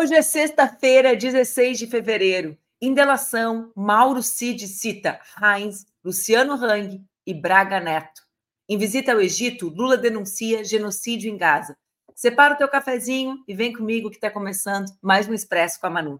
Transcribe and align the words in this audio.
Hoje 0.00 0.14
é 0.14 0.22
sexta-feira, 0.22 1.14
16 1.14 1.78
de 1.78 1.86
fevereiro. 1.86 2.56
Em 2.80 2.94
delação, 2.94 3.70
Mauro 3.76 4.22
Cid 4.22 4.66
cita 4.66 5.20
Heinz, 5.38 5.84
Luciano 6.02 6.54
Hang 6.54 7.04
e 7.26 7.34
Braga 7.34 7.78
Neto. 7.78 8.22
Em 8.66 8.78
visita 8.78 9.12
ao 9.12 9.20
Egito, 9.20 9.68
Lula 9.68 9.98
denuncia 9.98 10.64
genocídio 10.64 11.30
em 11.30 11.36
Gaza. 11.36 11.76
Separa 12.14 12.54
o 12.54 12.56
teu 12.56 12.66
cafezinho 12.66 13.44
e 13.46 13.54
vem 13.54 13.74
comigo 13.74 14.08
que 14.08 14.16
está 14.16 14.30
começando 14.30 14.86
mais 15.02 15.28
um 15.28 15.34
Expresso 15.34 15.78
com 15.78 15.88
a 15.88 15.90
Manu. 15.90 16.18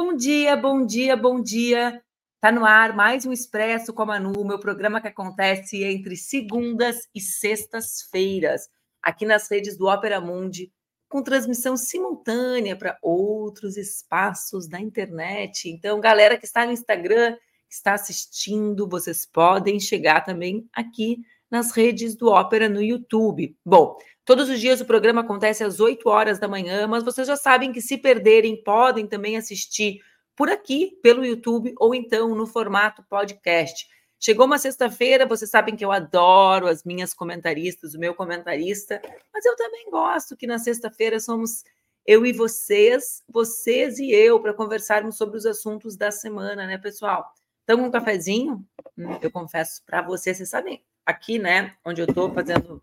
Bom 0.00 0.14
dia, 0.14 0.54
bom 0.54 0.86
dia, 0.86 1.16
bom 1.16 1.42
dia. 1.42 2.00
Tá 2.40 2.52
no 2.52 2.64
ar 2.64 2.94
mais 2.94 3.26
um 3.26 3.32
Expresso 3.32 3.92
com 3.92 4.02
a 4.02 4.06
Manu, 4.06 4.44
meu 4.44 4.60
programa 4.60 5.00
que 5.00 5.08
acontece 5.08 5.82
entre 5.82 6.16
segundas 6.16 7.08
e 7.12 7.20
sextas-feiras, 7.20 8.68
aqui 9.02 9.26
nas 9.26 9.50
redes 9.50 9.76
do 9.76 9.88
Opera 9.88 10.20
Mundi, 10.20 10.72
com 11.08 11.20
transmissão 11.20 11.76
simultânea 11.76 12.76
para 12.76 12.96
outros 13.02 13.76
espaços 13.76 14.68
da 14.68 14.80
internet. 14.80 15.68
Então, 15.68 16.00
galera 16.00 16.38
que 16.38 16.46
está 16.46 16.64
no 16.64 16.70
Instagram, 16.70 17.34
que 17.68 17.74
está 17.74 17.94
assistindo, 17.94 18.88
vocês 18.88 19.26
podem 19.26 19.80
chegar 19.80 20.24
também 20.24 20.68
aqui 20.72 21.18
nas 21.50 21.72
redes 21.72 22.14
do 22.14 22.28
Ópera 22.28 22.68
no 22.68 22.82
YouTube. 22.82 23.56
Bom, 23.64 23.96
todos 24.24 24.48
os 24.48 24.60
dias 24.60 24.80
o 24.80 24.84
programa 24.84 25.22
acontece 25.22 25.64
às 25.64 25.80
8 25.80 26.08
horas 26.08 26.38
da 26.38 26.48
manhã, 26.48 26.86
mas 26.86 27.04
vocês 27.04 27.26
já 27.26 27.36
sabem 27.36 27.72
que 27.72 27.80
se 27.80 27.96
perderem, 27.96 28.62
podem 28.62 29.06
também 29.06 29.36
assistir 29.36 30.00
por 30.36 30.48
aqui, 30.48 30.98
pelo 31.02 31.24
YouTube, 31.24 31.74
ou 31.78 31.94
então 31.94 32.34
no 32.34 32.46
formato 32.46 33.02
podcast. 33.08 33.88
Chegou 34.20 34.46
uma 34.46 34.58
sexta-feira, 34.58 35.26
vocês 35.26 35.50
sabem 35.50 35.76
que 35.76 35.84
eu 35.84 35.92
adoro 35.92 36.66
as 36.66 36.82
minhas 36.84 37.14
comentaristas, 37.14 37.94
o 37.94 37.98
meu 37.98 38.14
comentarista, 38.14 39.00
mas 39.32 39.44
eu 39.44 39.54
também 39.56 39.90
gosto 39.90 40.36
que 40.36 40.46
na 40.46 40.58
sexta-feira 40.58 41.20
somos 41.20 41.62
eu 42.04 42.24
e 42.24 42.32
vocês, 42.32 43.22
vocês 43.28 43.98
e 43.98 44.10
eu, 44.10 44.40
para 44.40 44.54
conversarmos 44.54 45.16
sobre 45.16 45.36
os 45.36 45.44
assuntos 45.44 45.96
da 45.96 46.10
semana, 46.10 46.66
né, 46.66 46.78
pessoal? 46.78 47.32
Então, 47.62 47.84
um 47.84 47.90
cafezinho, 47.90 48.66
hum, 48.96 49.18
eu 49.20 49.30
confesso 49.30 49.82
para 49.84 50.00
vocês, 50.02 50.38
vocês 50.38 50.48
sabem, 50.48 50.82
aqui, 51.08 51.38
né, 51.38 51.74
onde 51.82 52.02
eu 52.02 52.06
estou 52.06 52.30
fazendo, 52.34 52.82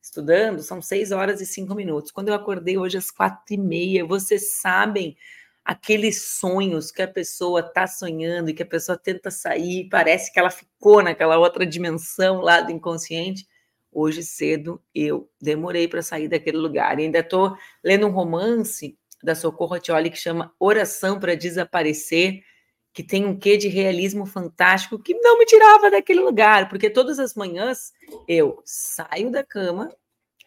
estudando, 0.00 0.62
são 0.62 0.80
seis 0.80 1.12
horas 1.12 1.42
e 1.42 1.46
cinco 1.46 1.74
minutos. 1.74 2.10
Quando 2.10 2.28
eu 2.28 2.34
acordei 2.34 2.78
hoje 2.78 2.96
às 2.96 3.10
quatro 3.10 3.52
e 3.52 3.58
meia, 3.58 4.02
vocês 4.02 4.54
sabem 4.62 5.14
aqueles 5.62 6.22
sonhos 6.22 6.90
que 6.90 7.02
a 7.02 7.08
pessoa 7.08 7.60
está 7.60 7.86
sonhando 7.86 8.48
e 8.48 8.54
que 8.54 8.62
a 8.62 8.66
pessoa 8.66 8.96
tenta 8.96 9.30
sair, 9.30 9.90
parece 9.90 10.32
que 10.32 10.38
ela 10.38 10.48
ficou 10.48 11.02
naquela 11.02 11.36
outra 11.36 11.66
dimensão 11.66 12.40
lá 12.40 12.62
do 12.62 12.72
inconsciente. 12.72 13.46
Hoje 13.92 14.22
cedo 14.22 14.80
eu 14.94 15.28
demorei 15.38 15.86
para 15.86 16.00
sair 16.00 16.28
daquele 16.28 16.56
lugar. 16.56 16.98
E 16.98 17.02
ainda 17.02 17.18
estou 17.18 17.54
lendo 17.84 18.06
um 18.06 18.10
romance 18.10 18.96
da 19.22 19.34
Socorro 19.34 19.74
Atioli 19.74 20.08
que 20.08 20.16
chama 20.16 20.54
Oração 20.58 21.20
para 21.20 21.34
Desaparecer 21.34 22.42
que 22.96 23.02
tem 23.02 23.26
um 23.26 23.38
quê 23.38 23.58
de 23.58 23.68
realismo 23.68 24.24
fantástico 24.24 24.98
que 24.98 25.12
não 25.12 25.38
me 25.38 25.44
tirava 25.44 25.90
daquele 25.90 26.20
lugar, 26.20 26.66
porque 26.66 26.88
todas 26.88 27.18
as 27.18 27.34
manhãs 27.34 27.92
eu 28.26 28.62
saio 28.64 29.30
da 29.30 29.44
cama 29.44 29.94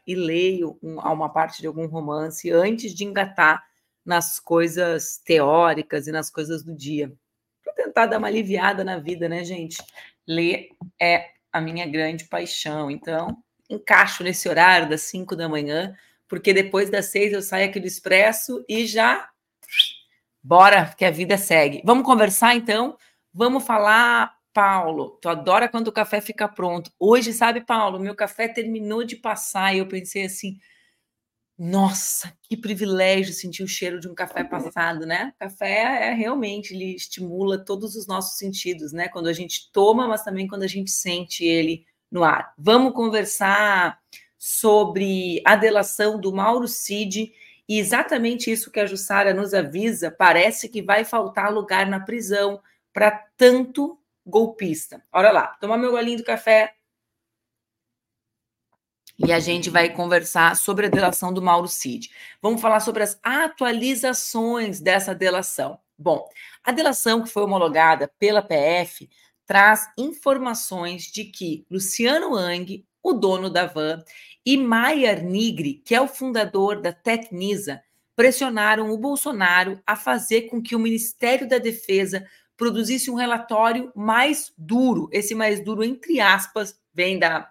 e 0.06 0.16
leio 0.16 0.76
um, 0.82 0.98
uma 0.98 1.32
parte 1.32 1.62
de 1.62 1.68
algum 1.68 1.86
romance 1.86 2.50
antes 2.50 2.96
de 2.96 3.06
engatar 3.06 3.64
nas 4.04 4.40
coisas 4.40 5.20
teóricas 5.24 6.08
e 6.08 6.12
nas 6.12 6.32
coisas 6.32 6.64
do 6.64 6.76
dia. 6.76 7.14
Para 7.64 7.74
tentar 7.74 8.08
dar 8.08 8.18
uma 8.18 8.28
aliviada 8.28 8.84
na 8.84 8.98
vida, 8.98 9.30
né, 9.30 9.44
gente? 9.44 9.78
Ler 10.28 10.70
é 11.00 11.28
a 11.54 11.62
minha 11.62 11.86
grande 11.86 12.26
paixão. 12.26 12.90
Então, 12.90 13.44
encaixo 13.70 14.24
nesse 14.24 14.50
horário 14.50 14.90
das 14.90 15.02
5 15.02 15.36
da 15.36 15.48
manhã, 15.48 15.96
porque 16.28 16.52
depois 16.52 16.90
das 16.90 17.06
seis 17.06 17.32
eu 17.32 17.44
saio 17.44 17.70
aqui 17.70 17.80
do 17.80 17.86
expresso 17.86 18.66
e 18.68 18.88
já 18.88 19.30
Bora, 20.42 20.94
que 20.98 21.06
a 21.06 21.12
vida 21.12 21.38
segue. 21.38 21.82
Vamos 21.86 22.06
conversar 22.06 22.56
então? 22.56 22.98
Vamos 23.34 23.66
falar, 23.66 24.34
Paulo. 24.54 25.18
Tu 25.22 25.30
adora 25.30 25.68
quando 25.68 25.90
o 25.90 25.92
café 25.92 26.22
fica 26.22 26.48
pronto. 26.48 26.92
Hoje, 27.00 27.34
sabe, 27.34 27.62
Paulo, 27.62 28.00
meu 28.00 28.16
café 28.16 28.48
terminou 28.48 29.04
de 29.04 29.16
passar 29.16 29.76
e 29.76 29.80
eu 29.80 29.88
pensei 29.88 30.26
assim: 30.26 30.58
nossa, 31.58 32.34
que 32.44 32.56
privilégio 32.56 33.34
sentir 33.34 33.64
o 33.64 33.68
cheiro 33.68 34.00
de 34.00 34.08
um 34.08 34.16
café 34.16 34.46
passado, 34.46 35.06
né? 35.06 35.34
Café 35.38 36.10
é 36.10 36.14
realmente, 36.14 36.74
ele 36.74 36.96
estimula 36.96 37.64
todos 37.64 37.98
os 37.98 38.08
nossos 38.08 38.38
sentidos, 38.38 38.94
né? 38.94 39.10
Quando 39.10 39.28
a 39.28 39.34
gente 39.34 39.70
toma, 39.74 40.08
mas 40.08 40.24
também 40.24 40.48
quando 40.48 40.64
a 40.64 40.68
gente 40.68 40.90
sente 40.90 41.44
ele 41.44 41.86
no 42.10 42.24
ar. 42.24 42.54
Vamos 42.58 42.94
conversar 42.94 44.00
sobre 44.38 45.42
a 45.46 45.58
delação 45.58 46.18
do 46.18 46.34
Mauro 46.34 46.66
Cid 46.66 47.34
e 47.70 47.78
exatamente 47.78 48.52
isso 48.52 48.72
que 48.72 48.80
a 48.80 48.88
Jussara 48.88 49.32
nos 49.32 49.54
avisa, 49.54 50.10
parece 50.10 50.68
que 50.68 50.82
vai 50.82 51.06
faltar 51.06 51.54
lugar 51.54 51.86
na 51.86 52.00
prisão 52.00 52.60
para 52.92 53.12
tanto 53.38 54.02
golpista. 54.26 55.04
Olha 55.12 55.32
lá, 55.32 55.50
tomar 55.62 55.78
meu 55.78 55.92
golinho 55.92 56.18
do 56.18 56.24
café. 56.24 56.74
E 59.20 59.32
a 59.32 59.40
gente 59.40 59.70
vai 59.70 59.94
conversar 59.94 60.56
sobre 60.56 60.88
a 60.88 60.90
delação 60.90 61.32
do 61.32 61.44
Mauro 61.44 61.68
Cid. 61.68 62.10
Vamos 62.42 62.60
falar 62.60 62.80
sobre 62.80 63.04
as 63.04 63.20
atualizações 63.22 64.80
dessa 64.80 65.14
delação. 65.14 65.80
Bom, 65.96 66.28
a 66.64 66.72
delação 66.72 67.22
que 67.22 67.30
foi 67.30 67.44
homologada 67.44 68.10
pela 68.18 68.42
PF 68.42 69.08
traz 69.46 69.88
informações 69.96 71.04
de 71.04 71.26
que 71.26 71.68
Luciano 71.70 72.36
Ang, 72.36 72.84
o 73.04 73.14
dono 73.14 73.50
da 73.50 73.68
van, 73.68 74.04
e 74.46 74.58
Maier 74.58 75.24
Nigri, 75.24 75.76
que 75.86 75.94
é 75.94 76.02
o 76.02 76.08
fundador 76.08 76.82
da 76.82 76.92
Tecnisa, 76.92 77.82
pressionaram 78.16 78.92
o 78.92 78.98
Bolsonaro 78.98 79.82
a 79.86 79.96
fazer 79.96 80.44
com 80.44 80.62
que 80.62 80.76
o 80.76 80.80
Ministério 80.80 81.48
da 81.48 81.58
Defesa 81.58 82.28
produzisse 82.58 83.10
um 83.10 83.16
relatório 83.16 83.92
mais 83.96 84.52
duro, 84.58 85.08
esse 85.12 85.34
mais 85.34 85.64
duro 85.64 85.84
entre 85.84 86.20
aspas, 86.20 86.78
vem 86.94 87.18
da 87.18 87.50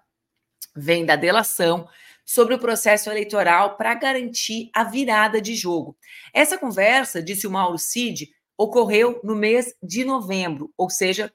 vem 0.77 1.05
da 1.05 1.17
delação 1.17 1.89
sobre 2.25 2.55
o 2.55 2.59
processo 2.59 3.11
eleitoral 3.11 3.77
para 3.77 3.95
garantir 3.95 4.71
a 4.75 4.85
virada 4.85 5.41
de 5.41 5.57
jogo. 5.57 5.97
Essa 6.33 6.59
conversa, 6.59 7.23
disse 7.23 7.47
o 7.47 7.51
Mauro 7.51 7.79
Cid, 7.79 8.31
ocorreu 8.57 9.19
no 9.25 9.35
mês 9.35 9.75
de 9.83 10.05
novembro, 10.05 10.71
ou 10.77 10.91
seja, 10.91 11.33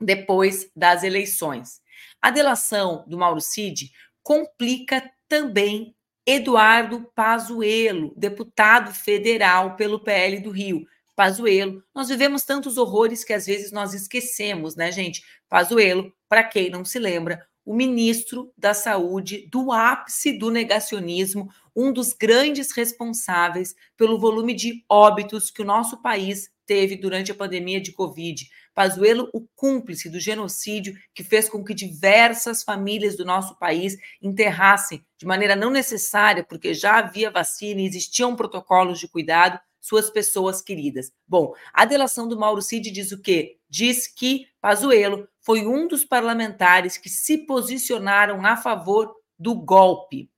depois 0.00 0.70
das 0.74 1.02
eleições. 1.02 1.80
A 2.20 2.30
delação 2.30 3.04
do 3.08 3.18
Mauro 3.18 3.40
Cid 3.40 3.90
complica 4.22 5.10
também 5.28 5.94
Eduardo 6.26 7.10
Pazuello, 7.14 8.12
deputado 8.16 8.94
federal 8.94 9.76
pelo 9.76 10.00
PL 10.00 10.40
do 10.40 10.50
Rio. 10.50 10.86
Pazuello, 11.16 11.82
nós 11.94 12.08
vivemos 12.08 12.44
tantos 12.44 12.78
horrores 12.78 13.24
que 13.24 13.32
às 13.32 13.46
vezes 13.46 13.72
nós 13.72 13.92
esquecemos, 13.92 14.76
né, 14.76 14.90
gente? 14.90 15.22
Pazuello, 15.48 16.12
para 16.28 16.44
quem 16.44 16.70
não 16.70 16.84
se 16.84 16.98
lembra, 16.98 17.46
o 17.64 17.74
ministro 17.74 18.52
da 18.56 18.74
Saúde 18.74 19.48
do 19.50 19.70
ápice 19.70 20.36
do 20.36 20.50
negacionismo, 20.50 21.50
um 21.74 21.92
dos 21.92 22.12
grandes 22.12 22.72
responsáveis 22.72 23.74
pelo 23.96 24.18
volume 24.18 24.54
de 24.54 24.84
óbitos 24.88 25.50
que 25.50 25.62
o 25.62 25.64
nosso 25.64 26.00
país 26.02 26.50
teve 26.66 26.96
durante 26.96 27.30
a 27.30 27.34
pandemia 27.34 27.80
de 27.80 27.92
Covid. 27.92 28.48
Pazuello, 28.74 29.28
o 29.32 29.46
cúmplice 29.54 30.08
do 30.08 30.18
genocídio 30.18 30.94
que 31.14 31.22
fez 31.22 31.48
com 31.48 31.62
que 31.62 31.74
diversas 31.74 32.62
famílias 32.62 33.16
do 33.16 33.24
nosso 33.24 33.58
país 33.58 33.96
enterrassem 34.20 35.04
de 35.18 35.26
maneira 35.26 35.54
não 35.54 35.70
necessária, 35.70 36.42
porque 36.42 36.72
já 36.72 36.98
havia 36.98 37.30
vacina 37.30 37.80
e 37.80 37.86
existiam 37.86 38.34
protocolos 38.34 38.98
de 38.98 39.08
cuidado, 39.08 39.60
suas 39.80 40.08
pessoas 40.08 40.62
queridas. 40.62 41.12
Bom, 41.26 41.54
a 41.72 41.84
delação 41.84 42.28
do 42.28 42.38
Mauro 42.38 42.62
Cid 42.62 42.90
diz 42.90 43.10
o 43.10 43.20
quê? 43.20 43.58
Diz 43.68 44.06
que 44.06 44.46
Pazuello 44.60 45.28
foi 45.40 45.66
um 45.66 45.88
dos 45.88 46.04
parlamentares 46.04 46.96
que 46.96 47.10
se 47.10 47.38
posicionaram 47.38 48.46
a 48.46 48.56
favor 48.56 49.12
do 49.36 49.56
golpe, 49.56 50.30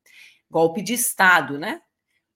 golpe 0.50 0.80
de 0.80 0.94
Estado, 0.94 1.58
né? 1.58 1.82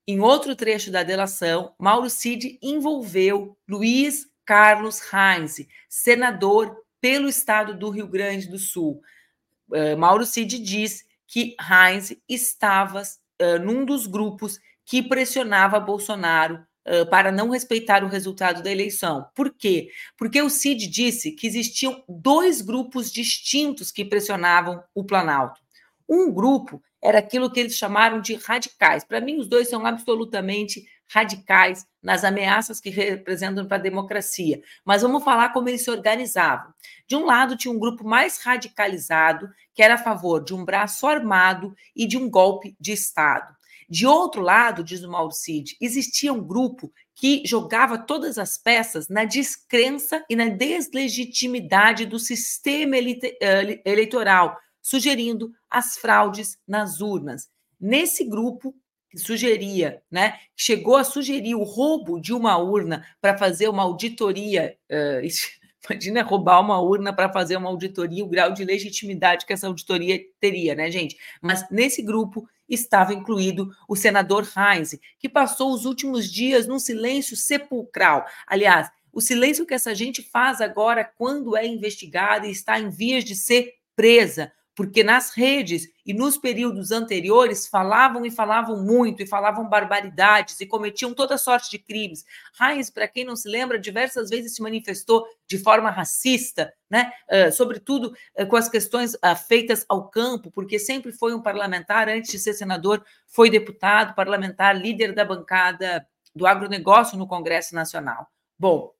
Em 0.06 0.20
outro 0.20 0.54
trecho 0.54 0.90
da 0.90 1.02
delação, 1.02 1.74
Mauro 1.78 2.10
Cid 2.10 2.58
envolveu 2.62 3.56
Luiz 3.66 4.26
Carlos 4.48 5.02
Heinz, 5.12 5.58
senador 5.90 6.74
pelo 7.02 7.28
estado 7.28 7.78
do 7.78 7.90
Rio 7.90 8.06
Grande 8.06 8.48
do 8.48 8.58
Sul. 8.58 9.02
Uh, 9.68 9.94
Mauro 9.98 10.24
Cid 10.24 10.58
diz 10.60 11.04
que 11.26 11.54
Heinz 11.60 12.16
estava 12.26 13.02
uh, 13.02 13.58
num 13.62 13.84
dos 13.84 14.06
grupos 14.06 14.58
que 14.86 15.02
pressionava 15.02 15.78
Bolsonaro 15.78 16.66
uh, 16.86 17.04
para 17.10 17.30
não 17.30 17.50
respeitar 17.50 18.02
o 18.02 18.08
resultado 18.08 18.62
da 18.62 18.72
eleição. 18.72 19.26
Por 19.34 19.52
quê? 19.52 19.90
Porque 20.16 20.40
o 20.40 20.48
Cid 20.48 20.86
disse 20.86 21.32
que 21.32 21.46
existiam 21.46 22.02
dois 22.08 22.62
grupos 22.62 23.12
distintos 23.12 23.92
que 23.92 24.02
pressionavam 24.02 24.82
o 24.94 25.04
Planalto. 25.04 25.60
Um 26.08 26.32
grupo 26.32 26.82
era 27.02 27.18
aquilo 27.18 27.52
que 27.52 27.60
eles 27.60 27.76
chamaram 27.76 28.18
de 28.18 28.34
radicais. 28.36 29.04
Para 29.04 29.20
mim, 29.20 29.36
os 29.38 29.46
dois 29.46 29.68
são 29.68 29.84
absolutamente 29.84 30.86
radicais 31.10 31.86
nas 32.02 32.24
ameaças 32.24 32.80
que 32.80 32.90
representam 32.90 33.66
para 33.66 33.76
a 33.76 33.80
democracia. 33.80 34.60
Mas 34.84 35.02
vamos 35.02 35.24
falar 35.24 35.52
como 35.52 35.68
eles 35.68 35.82
se 35.82 35.90
organizavam. 35.90 36.72
De 37.06 37.16
um 37.16 37.24
lado, 37.24 37.56
tinha 37.56 37.72
um 37.72 37.78
grupo 37.78 38.06
mais 38.06 38.38
radicalizado, 38.38 39.48
que 39.74 39.82
era 39.82 39.94
a 39.94 39.98
favor 39.98 40.44
de 40.44 40.54
um 40.54 40.64
braço 40.64 41.06
armado 41.06 41.74
e 41.94 42.06
de 42.06 42.16
um 42.16 42.28
golpe 42.30 42.76
de 42.78 42.92
Estado. 42.92 43.56
De 43.90 44.06
outro 44.06 44.42
lado, 44.42 44.84
diz 44.84 45.02
o 45.02 45.10
Mauro 45.10 45.32
Cid, 45.32 45.74
existia 45.80 46.30
um 46.30 46.46
grupo 46.46 46.92
que 47.14 47.42
jogava 47.46 47.96
todas 47.96 48.36
as 48.36 48.58
peças 48.58 49.08
na 49.08 49.24
descrença 49.24 50.22
e 50.28 50.36
na 50.36 50.48
deslegitimidade 50.48 52.04
do 52.04 52.18
sistema 52.18 52.96
eh, 52.96 53.80
eleitoral, 53.86 54.58
sugerindo 54.82 55.50
as 55.70 55.96
fraudes 55.96 56.58
nas 56.68 57.00
urnas. 57.00 57.48
Nesse 57.80 58.24
grupo, 58.24 58.74
que 59.10 59.18
sugeria, 59.18 60.02
né, 60.10 60.38
chegou 60.56 60.96
a 60.96 61.04
sugerir 61.04 61.54
o 61.54 61.62
roubo 61.62 62.20
de 62.20 62.32
uma 62.32 62.58
urna 62.58 63.04
para 63.20 63.36
fazer 63.36 63.68
uma 63.68 63.82
auditoria. 63.82 64.76
Uh, 64.90 65.26
imagina 65.88 66.22
roubar 66.22 66.60
uma 66.60 66.80
urna 66.80 67.12
para 67.12 67.32
fazer 67.32 67.56
uma 67.56 67.68
auditoria, 67.68 68.24
o 68.24 68.28
grau 68.28 68.52
de 68.52 68.64
legitimidade 68.64 69.46
que 69.46 69.52
essa 69.52 69.66
auditoria 69.66 70.20
teria, 70.40 70.74
né, 70.74 70.90
gente? 70.90 71.16
Mas 71.40 71.64
nesse 71.70 72.02
grupo 72.02 72.48
estava 72.68 73.14
incluído 73.14 73.70
o 73.88 73.96
senador 73.96 74.46
Heinz, 74.56 74.98
que 75.18 75.28
passou 75.28 75.72
os 75.72 75.86
últimos 75.86 76.30
dias 76.30 76.66
num 76.66 76.78
silêncio 76.78 77.36
sepulcral. 77.36 78.26
Aliás, 78.46 78.90
o 79.12 79.20
silêncio 79.20 79.64
que 79.64 79.74
essa 79.74 79.94
gente 79.94 80.22
faz 80.22 80.60
agora 80.60 81.04
quando 81.04 81.56
é 81.56 81.66
investigada 81.66 82.46
e 82.46 82.50
está 82.50 82.78
em 82.78 82.90
vias 82.90 83.24
de 83.24 83.34
ser 83.34 83.74
presa 83.96 84.52
porque 84.78 85.02
nas 85.02 85.32
redes 85.34 85.88
e 86.06 86.14
nos 86.14 86.38
períodos 86.38 86.92
anteriores 86.92 87.66
falavam 87.66 88.24
e 88.24 88.30
falavam 88.30 88.80
muito, 88.80 89.20
e 89.20 89.26
falavam 89.26 89.68
barbaridades, 89.68 90.60
e 90.60 90.66
cometiam 90.66 91.12
toda 91.12 91.36
sorte 91.36 91.68
de 91.68 91.80
crimes. 91.80 92.24
Heinz, 92.60 92.88
para 92.88 93.08
quem 93.08 93.24
não 93.24 93.34
se 93.34 93.48
lembra, 93.48 93.76
diversas 93.76 94.30
vezes 94.30 94.54
se 94.54 94.62
manifestou 94.62 95.26
de 95.48 95.58
forma 95.58 95.90
racista, 95.90 96.72
né? 96.88 97.10
Uh, 97.28 97.50
sobretudo 97.50 98.14
uh, 98.38 98.46
com 98.46 98.54
as 98.54 98.68
questões 98.68 99.14
uh, 99.14 99.34
feitas 99.48 99.84
ao 99.88 100.08
campo, 100.08 100.48
porque 100.48 100.78
sempre 100.78 101.10
foi 101.10 101.34
um 101.34 101.42
parlamentar, 101.42 102.08
antes 102.08 102.30
de 102.30 102.38
ser 102.38 102.54
senador, 102.54 103.04
foi 103.26 103.50
deputado, 103.50 104.14
parlamentar, 104.14 104.80
líder 104.80 105.12
da 105.12 105.24
bancada 105.24 106.06
do 106.32 106.46
agronegócio 106.46 107.18
no 107.18 107.26
Congresso 107.26 107.74
Nacional. 107.74 108.28
Bom, 108.56 108.92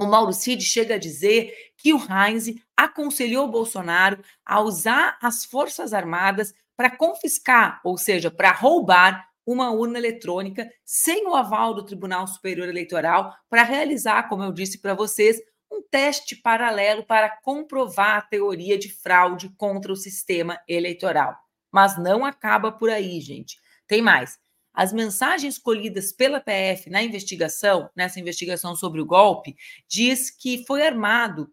o 0.00 0.06
Mauro 0.06 0.32
Cid 0.32 0.64
chega 0.64 0.94
a 0.94 0.98
dizer 0.98 1.52
que 1.76 1.92
o 1.92 1.98
Heinz 1.98 2.46
aconselhou 2.74 3.46
Bolsonaro 3.48 4.22
a 4.44 4.60
usar 4.60 5.18
as 5.20 5.44
Forças 5.44 5.92
Armadas 5.92 6.54
para 6.74 6.96
confiscar, 6.96 7.80
ou 7.84 7.98
seja, 7.98 8.30
para 8.30 8.50
roubar 8.50 9.28
uma 9.46 9.70
urna 9.70 9.98
eletrônica 9.98 10.70
sem 10.84 11.26
o 11.26 11.34
aval 11.34 11.74
do 11.74 11.84
Tribunal 11.84 12.26
Superior 12.26 12.68
Eleitoral 12.68 13.34
para 13.48 13.62
realizar, 13.62 14.28
como 14.28 14.42
eu 14.42 14.52
disse 14.52 14.78
para 14.78 14.94
vocês, 14.94 15.38
um 15.70 15.82
teste 15.82 16.34
paralelo 16.34 17.04
para 17.04 17.28
comprovar 17.28 18.16
a 18.16 18.22
teoria 18.22 18.78
de 18.78 18.88
fraude 18.88 19.50
contra 19.56 19.92
o 19.92 19.96
sistema 19.96 20.58
eleitoral. 20.66 21.36
Mas 21.70 21.98
não 21.98 22.24
acaba 22.24 22.72
por 22.72 22.88
aí, 22.88 23.20
gente. 23.20 23.58
Tem 23.86 24.00
mais. 24.00 24.38
As 24.72 24.92
mensagens 24.92 25.58
colhidas 25.58 26.12
pela 26.12 26.40
PF 26.40 26.88
na 26.88 27.02
investigação, 27.02 27.90
nessa 27.94 28.20
investigação 28.20 28.74
sobre 28.74 29.00
o 29.00 29.06
golpe, 29.06 29.56
diz 29.88 30.30
que 30.30 30.64
foi 30.66 30.86
armado, 30.86 31.52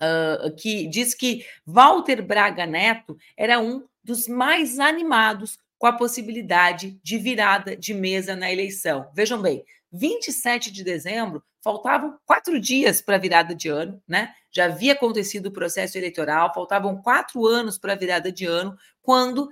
uh, 0.00 0.54
que 0.56 0.86
diz 0.88 1.14
que 1.14 1.44
Walter 1.66 2.22
Braga 2.22 2.66
Neto 2.66 3.16
era 3.36 3.60
um 3.60 3.86
dos 4.02 4.26
mais 4.28 4.78
animados 4.78 5.58
com 5.78 5.86
a 5.86 5.92
possibilidade 5.92 6.98
de 7.02 7.18
virada 7.18 7.76
de 7.76 7.92
mesa 7.92 8.34
na 8.34 8.50
eleição. 8.50 9.10
Vejam 9.14 9.40
bem, 9.40 9.64
27 9.92 10.72
de 10.72 10.82
dezembro, 10.82 11.42
faltavam 11.62 12.18
quatro 12.26 12.60
dias 12.60 13.00
para 13.00 13.16
a 13.16 13.18
virada 13.18 13.54
de 13.54 13.68
ano, 13.68 14.02
né? 14.06 14.34
Já 14.50 14.66
havia 14.66 14.92
acontecido 14.92 15.46
o 15.46 15.52
processo 15.52 15.96
eleitoral, 15.96 16.52
faltavam 16.52 17.00
quatro 17.00 17.46
anos 17.46 17.78
para 17.78 17.94
a 17.94 17.96
virada 17.96 18.30
de 18.30 18.44
ano, 18.44 18.76
quando 19.02 19.48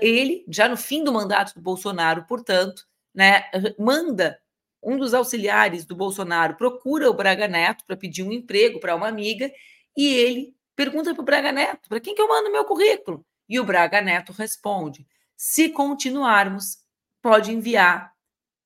ele, 0.00 0.44
já 0.48 0.68
no 0.68 0.76
fim 0.76 1.02
do 1.02 1.12
mandato 1.12 1.54
do 1.54 1.60
Bolsonaro, 1.60 2.24
portanto, 2.26 2.84
né, 3.14 3.44
manda 3.78 4.38
um 4.82 4.96
dos 4.96 5.14
auxiliares 5.14 5.84
do 5.84 5.94
Bolsonaro, 5.94 6.56
procura 6.56 7.08
o 7.08 7.14
Braga 7.14 7.46
Neto 7.46 7.84
para 7.86 7.96
pedir 7.96 8.22
um 8.22 8.32
emprego 8.32 8.80
para 8.80 8.96
uma 8.96 9.08
amiga, 9.08 9.50
e 9.96 10.08
ele 10.08 10.54
pergunta 10.74 11.14
para 11.14 11.22
o 11.22 11.24
Braga 11.24 11.52
Neto: 11.52 11.88
para 11.88 12.00
quem 12.00 12.14
que 12.14 12.20
eu 12.20 12.28
mando 12.28 12.50
meu 12.50 12.64
currículo? 12.64 13.24
E 13.48 13.60
o 13.60 13.64
Braga 13.64 14.00
Neto 14.00 14.32
responde: 14.32 15.06
se 15.36 15.68
continuarmos, 15.68 16.78
pode 17.20 17.52
enviar 17.52 18.12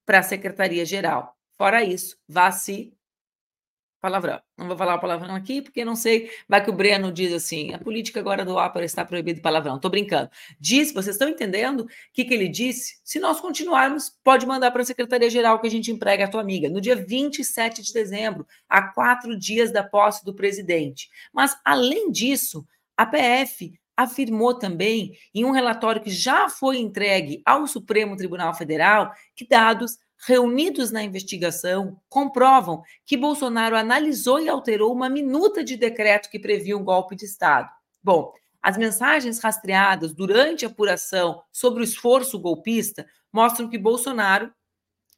para 0.06 0.20
a 0.20 0.22
Secretaria-Geral. 0.22 1.36
Fora 1.58 1.82
isso, 1.82 2.16
vá 2.28 2.50
se 2.50 2.95
palavrão. 4.06 4.40
Não 4.56 4.68
vou 4.68 4.76
falar 4.76 4.98
palavrão 4.98 5.34
aqui, 5.34 5.60
porque 5.60 5.84
não 5.84 5.96
sei. 5.96 6.30
Vai 6.48 6.62
que 6.62 6.70
o 6.70 6.72
Breno 6.72 7.10
diz 7.10 7.32
assim: 7.32 7.74
a 7.74 7.78
política 7.78 8.20
agora 8.20 8.44
do 8.44 8.54
ópera 8.54 8.84
está 8.84 9.04
proibida 9.04 9.36
de 9.36 9.42
palavrão. 9.42 9.76
Estou 9.76 9.90
brincando. 9.90 10.30
Diz, 10.60 10.92
vocês 10.92 11.16
estão 11.16 11.28
entendendo 11.28 11.80
o 11.80 11.88
que, 12.12 12.24
que 12.24 12.32
ele 12.32 12.48
disse? 12.48 13.00
Se 13.02 13.18
nós 13.18 13.40
continuarmos, 13.40 14.16
pode 14.22 14.46
mandar 14.46 14.70
para 14.70 14.82
a 14.82 14.84
Secretaria-Geral 14.84 15.60
que 15.60 15.66
a 15.66 15.70
gente 15.70 15.90
emprega 15.90 16.24
a 16.24 16.28
tua 16.28 16.40
amiga. 16.40 16.68
No 16.68 16.80
dia 16.80 16.94
27 16.94 17.82
de 17.82 17.92
dezembro, 17.92 18.46
a 18.68 18.82
quatro 18.82 19.36
dias 19.36 19.72
da 19.72 19.82
posse 19.82 20.24
do 20.24 20.32
presidente. 20.32 21.08
Mas, 21.32 21.56
além 21.64 22.12
disso, 22.12 22.64
a 22.96 23.04
PF 23.04 23.76
afirmou 23.96 24.54
também, 24.54 25.16
em 25.34 25.44
um 25.44 25.50
relatório 25.50 26.02
que 26.02 26.10
já 26.10 26.48
foi 26.50 26.76
entregue 26.76 27.40
ao 27.44 27.66
Supremo 27.66 28.14
Tribunal 28.14 28.54
Federal, 28.54 29.10
que 29.34 29.48
dados 29.48 29.98
reunidos 30.24 30.90
na 30.90 31.02
investigação 31.02 32.00
comprovam 32.08 32.82
que 33.04 33.16
Bolsonaro 33.16 33.76
analisou 33.76 34.40
e 34.40 34.48
alterou 34.48 34.92
uma 34.92 35.08
minuta 35.08 35.62
de 35.62 35.76
decreto 35.76 36.30
que 36.30 36.38
previa 36.38 36.76
um 36.76 36.84
golpe 36.84 37.14
de 37.16 37.24
Estado. 37.24 37.68
Bom, 38.02 38.32
as 38.62 38.76
mensagens 38.76 39.38
rastreadas 39.38 40.14
durante 40.14 40.64
a 40.64 40.68
apuração 40.68 41.42
sobre 41.52 41.82
o 41.82 41.84
esforço 41.84 42.38
golpista 42.38 43.06
mostram 43.32 43.68
que 43.68 43.78
Bolsonaro 43.78 44.52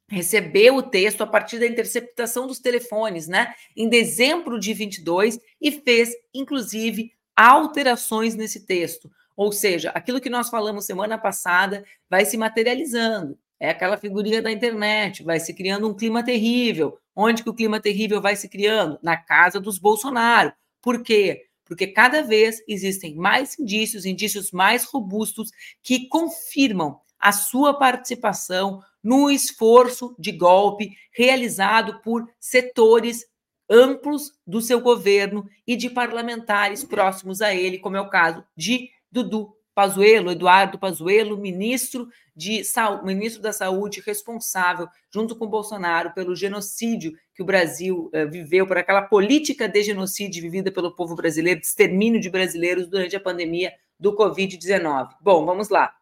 recebeu 0.08 0.76
o 0.76 0.82
texto 0.82 1.22
a 1.22 1.26
partir 1.26 1.58
da 1.58 1.66
interceptação 1.66 2.46
dos 2.46 2.58
telefones, 2.58 3.28
né, 3.28 3.54
em 3.76 3.88
dezembro 3.88 4.58
de 4.58 4.72
22 4.72 5.38
e 5.60 5.70
fez, 5.70 6.10
inclusive, 6.32 7.12
alterações 7.36 8.34
nesse 8.34 8.66
texto. 8.66 9.10
Ou 9.36 9.52
seja, 9.52 9.90
aquilo 9.90 10.20
que 10.20 10.30
nós 10.30 10.48
falamos 10.48 10.84
semana 10.84 11.16
passada 11.16 11.84
vai 12.10 12.24
se 12.24 12.36
materializando. 12.36 13.38
É 13.60 13.70
aquela 13.70 13.96
figurinha 13.96 14.40
da 14.40 14.52
internet, 14.52 15.24
vai 15.24 15.40
se 15.40 15.52
criando 15.52 15.88
um 15.88 15.94
clima 15.94 16.24
terrível. 16.24 16.98
Onde 17.14 17.42
que 17.42 17.50
o 17.50 17.54
clima 17.54 17.80
terrível 17.80 18.20
vai 18.20 18.36
se 18.36 18.48
criando? 18.48 18.98
Na 19.02 19.16
casa 19.16 19.58
dos 19.58 19.78
Bolsonaro. 19.78 20.52
Por 20.80 21.02
quê? 21.02 21.46
Porque 21.64 21.88
cada 21.88 22.22
vez 22.22 22.62
existem 22.68 23.16
mais 23.16 23.58
indícios, 23.58 24.06
indícios 24.06 24.52
mais 24.52 24.84
robustos 24.84 25.50
que 25.82 26.08
confirmam 26.08 27.00
a 27.18 27.32
sua 27.32 27.74
participação 27.76 28.80
no 29.02 29.28
esforço 29.30 30.14
de 30.18 30.32
golpe 30.32 30.96
realizado 31.10 32.00
por 32.00 32.28
setores 32.38 33.26
amplos 33.68 34.32
do 34.46 34.60
seu 34.60 34.80
governo 34.80 35.46
e 35.66 35.76
de 35.76 35.90
parlamentares 35.90 36.84
próximos 36.84 37.42
a 37.42 37.54
ele, 37.54 37.78
como 37.78 37.96
é 37.96 38.00
o 38.00 38.08
caso 38.08 38.44
de 38.56 38.88
Dudu 39.10 39.57
Pazuello, 39.78 40.32
Eduardo 40.32 40.76
Pazuello, 40.76 41.38
ministro, 41.38 42.08
de, 42.34 42.62
ministro 43.04 43.40
da 43.40 43.52
Saúde 43.52 44.02
responsável, 44.04 44.88
junto 45.08 45.36
com 45.36 45.46
Bolsonaro, 45.46 46.12
pelo 46.14 46.34
genocídio 46.34 47.12
que 47.32 47.44
o 47.44 47.46
Brasil 47.46 48.10
uh, 48.12 48.28
viveu, 48.28 48.66
por 48.66 48.76
aquela 48.76 49.02
política 49.02 49.68
de 49.68 49.80
genocídio 49.84 50.42
vivida 50.42 50.72
pelo 50.72 50.96
povo 50.96 51.14
brasileiro, 51.14 51.60
de 51.60 51.66
extermínio 51.66 52.20
de 52.20 52.28
brasileiros 52.28 52.88
durante 52.88 53.14
a 53.14 53.20
pandemia 53.20 53.72
do 54.00 54.16
Covid-19. 54.16 55.10
Bom, 55.20 55.46
vamos 55.46 55.68
lá. 55.68 55.94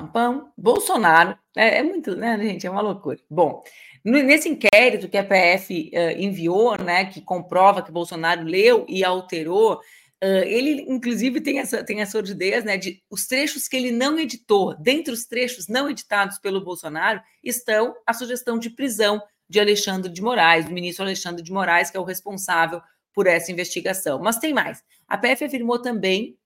Pam, 0.00 0.06
pam. 0.08 0.52
Bolsonaro, 0.56 1.36
é, 1.56 1.78
é 1.78 1.82
muito, 1.82 2.16
né, 2.16 2.38
gente? 2.38 2.66
É 2.66 2.70
uma 2.70 2.80
loucura. 2.80 3.18
Bom, 3.28 3.62
Nesse 4.04 4.48
inquérito 4.48 5.08
que 5.08 5.16
a 5.16 5.22
PF 5.22 5.72
uh, 5.72 5.96
eh, 5.96 6.20
enviou, 6.20 6.76
né, 6.76 7.04
que 7.04 7.20
comprova 7.20 7.82
que 7.82 7.92
Bolsonaro 7.92 8.42
leu 8.42 8.84
e 8.88 9.04
alterou, 9.04 9.74
uh, 9.74 10.44
ele 10.44 10.84
inclusive 10.88 11.40
tem 11.40 11.60
essa, 11.60 11.84
tem 11.84 12.00
essa 12.00 12.18
ordidez, 12.18 12.64
né, 12.64 12.76
de 12.76 13.00
os 13.08 13.28
trechos 13.28 13.68
que 13.68 13.76
ele 13.76 13.92
não 13.92 14.18
editou, 14.18 14.76
dentre 14.76 15.14
os 15.14 15.24
trechos 15.24 15.68
não 15.68 15.88
editados 15.88 16.36
pelo 16.38 16.64
Bolsonaro, 16.64 17.20
estão 17.44 17.94
a 18.04 18.12
sugestão 18.12 18.58
de 18.58 18.70
prisão 18.70 19.22
de 19.48 19.60
Alexandre 19.60 20.10
de 20.10 20.20
Moraes, 20.20 20.64
do 20.64 20.72
ministro 20.72 21.04
Alexandre 21.04 21.42
de 21.42 21.52
Moraes, 21.52 21.88
que 21.88 21.96
é 21.96 22.00
o 22.00 22.04
responsável 22.04 22.82
por 23.14 23.28
essa 23.28 23.52
investigação. 23.52 24.18
Mas 24.18 24.38
tem 24.38 24.52
mais. 24.52 24.82
A 25.06 25.16
PF 25.16 25.44
afirmou 25.44 25.80
também 25.80 26.36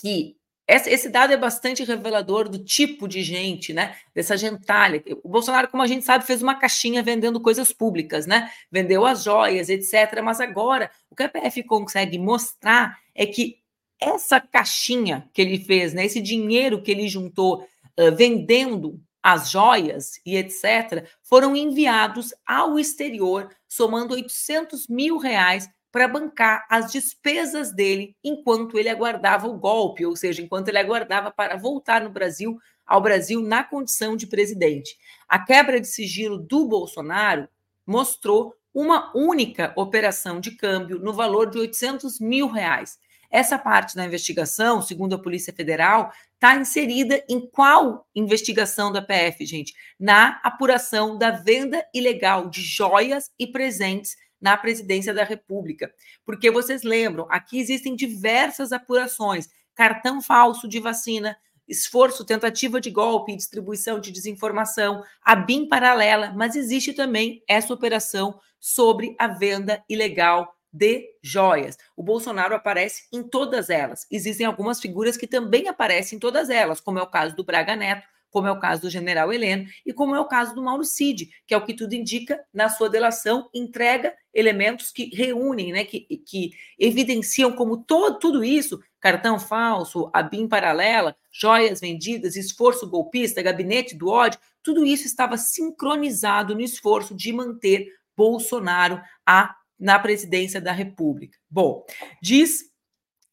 que 0.00 0.36
esse 0.74 1.08
dado 1.08 1.32
é 1.32 1.36
bastante 1.36 1.82
revelador 1.84 2.48
do 2.48 2.58
tipo 2.58 3.08
de 3.08 3.22
gente, 3.22 3.72
né? 3.72 3.96
Dessa 4.14 4.36
gentalha. 4.36 5.02
O 5.22 5.28
Bolsonaro, 5.28 5.68
como 5.68 5.82
a 5.82 5.86
gente 5.86 6.04
sabe, 6.04 6.26
fez 6.26 6.42
uma 6.42 6.54
caixinha 6.54 7.02
vendendo 7.02 7.40
coisas 7.40 7.72
públicas, 7.72 8.26
né? 8.26 8.50
Vendeu 8.70 9.04
as 9.06 9.24
joias, 9.24 9.68
etc. 9.68 10.20
Mas 10.22 10.40
agora, 10.40 10.90
o 11.10 11.16
que 11.16 11.22
a 11.22 11.28
PF 11.28 11.62
consegue 11.64 12.18
mostrar 12.18 12.98
é 13.14 13.26
que 13.26 13.60
essa 14.00 14.40
caixinha 14.40 15.28
que 15.32 15.42
ele 15.42 15.58
fez, 15.58 15.92
né, 15.92 16.06
esse 16.06 16.20
dinheiro 16.20 16.82
que 16.82 16.90
ele 16.90 17.06
juntou 17.06 17.62
uh, 17.98 18.16
vendendo 18.16 19.00
as 19.22 19.50
joias 19.50 20.20
e 20.24 20.36
etc., 20.36 21.06
foram 21.22 21.54
enviados 21.54 22.32
ao 22.46 22.78
exterior, 22.78 23.50
somando 23.68 24.14
800 24.14 24.88
mil 24.88 25.18
reais 25.18 25.68
para 25.92 26.08
bancar 26.08 26.66
as 26.70 26.92
despesas 26.92 27.72
dele 27.72 28.16
enquanto 28.22 28.78
ele 28.78 28.88
aguardava 28.88 29.48
o 29.48 29.58
golpe, 29.58 30.06
ou 30.06 30.14
seja, 30.14 30.42
enquanto 30.42 30.68
ele 30.68 30.78
aguardava 30.78 31.30
para 31.30 31.56
voltar 31.56 32.02
no 32.02 32.10
Brasil, 32.10 32.58
ao 32.86 33.00
Brasil 33.00 33.40
na 33.42 33.64
condição 33.64 34.16
de 34.16 34.26
presidente. 34.26 34.96
A 35.28 35.38
quebra 35.38 35.80
de 35.80 35.86
sigilo 35.86 36.38
do 36.38 36.66
Bolsonaro 36.66 37.48
mostrou 37.86 38.54
uma 38.72 39.10
única 39.16 39.72
operação 39.76 40.40
de 40.40 40.52
câmbio 40.52 40.98
no 40.98 41.12
valor 41.12 41.50
de 41.50 41.58
800 41.58 42.20
mil 42.20 42.48
reais. 42.48 42.98
Essa 43.30 43.58
parte 43.58 43.94
da 43.94 44.04
investigação, 44.04 44.82
segundo 44.82 45.14
a 45.14 45.18
Polícia 45.18 45.52
Federal, 45.52 46.12
está 46.34 46.56
inserida 46.56 47.22
em 47.28 47.40
qual 47.40 48.08
investigação 48.14 48.90
da 48.90 49.00
PF, 49.00 49.46
gente? 49.46 49.72
Na 49.98 50.40
apuração 50.42 51.16
da 51.16 51.30
venda 51.30 51.84
ilegal 51.94 52.48
de 52.48 52.60
joias 52.60 53.30
e 53.38 53.46
presentes 53.46 54.16
na 54.40 54.56
presidência 54.56 55.12
da 55.12 55.24
República. 55.24 55.92
Porque 56.24 56.50
vocês 56.50 56.82
lembram, 56.82 57.26
aqui 57.30 57.58
existem 57.58 57.94
diversas 57.94 58.72
apurações: 58.72 59.48
cartão 59.74 60.22
falso 60.22 60.68
de 60.68 60.80
vacina, 60.80 61.36
esforço, 61.68 62.24
tentativa 62.24 62.80
de 62.80 62.90
golpe, 62.90 63.36
distribuição 63.36 64.00
de 64.00 64.10
desinformação, 64.10 65.04
a 65.22 65.36
BIM 65.36 65.68
paralela, 65.68 66.32
mas 66.36 66.56
existe 66.56 66.92
também 66.92 67.42
essa 67.48 67.72
operação 67.72 68.40
sobre 68.58 69.14
a 69.18 69.28
venda 69.28 69.82
ilegal 69.88 70.54
de 70.72 71.04
joias. 71.22 71.76
O 71.96 72.02
Bolsonaro 72.02 72.54
aparece 72.54 73.04
em 73.12 73.22
todas 73.22 73.70
elas. 73.70 74.06
Existem 74.10 74.46
algumas 74.46 74.80
figuras 74.80 75.16
que 75.16 75.26
também 75.26 75.68
aparecem 75.68 76.16
em 76.16 76.20
todas 76.20 76.50
elas, 76.50 76.80
como 76.80 76.98
é 76.98 77.02
o 77.02 77.10
caso 77.10 77.34
do 77.34 77.44
Braga 77.44 77.74
Neto, 77.74 78.06
como 78.30 78.46
é 78.46 78.52
o 78.52 78.60
caso 78.60 78.82
do 78.82 78.90
general 78.90 79.32
Heleno 79.32 79.66
e 79.84 79.92
como 79.92 80.14
é 80.14 80.20
o 80.20 80.26
caso 80.26 80.54
do 80.54 80.62
Mauro 80.62 80.84
Cid, 80.84 81.30
que 81.46 81.52
é 81.52 81.56
o 81.56 81.64
que 81.64 81.74
tudo 81.74 81.94
indica 81.94 82.40
na 82.52 82.68
sua 82.68 82.88
delação, 82.88 83.50
entrega 83.52 84.14
elementos 84.32 84.92
que 84.92 85.14
reúnem, 85.14 85.72
né, 85.72 85.84
que, 85.84 86.00
que 86.00 86.52
evidenciam 86.78 87.52
como 87.52 87.78
todo, 87.84 88.18
tudo 88.18 88.44
isso, 88.44 88.80
cartão 89.00 89.38
falso, 89.38 90.10
a 90.12 90.22
BIM 90.22 90.48
paralela, 90.48 91.16
joias 91.32 91.80
vendidas, 91.80 92.36
esforço 92.36 92.88
golpista, 92.88 93.42
gabinete 93.42 93.96
do 93.96 94.08
ódio, 94.08 94.38
tudo 94.62 94.86
isso 94.86 95.06
estava 95.06 95.36
sincronizado 95.36 96.54
no 96.54 96.60
esforço 96.60 97.14
de 97.14 97.32
manter 97.32 97.88
Bolsonaro 98.16 99.00
a 99.26 99.56
na 99.78 99.98
presidência 99.98 100.60
da 100.60 100.72
República. 100.72 101.38
Bom, 101.48 101.84
diz 102.22 102.70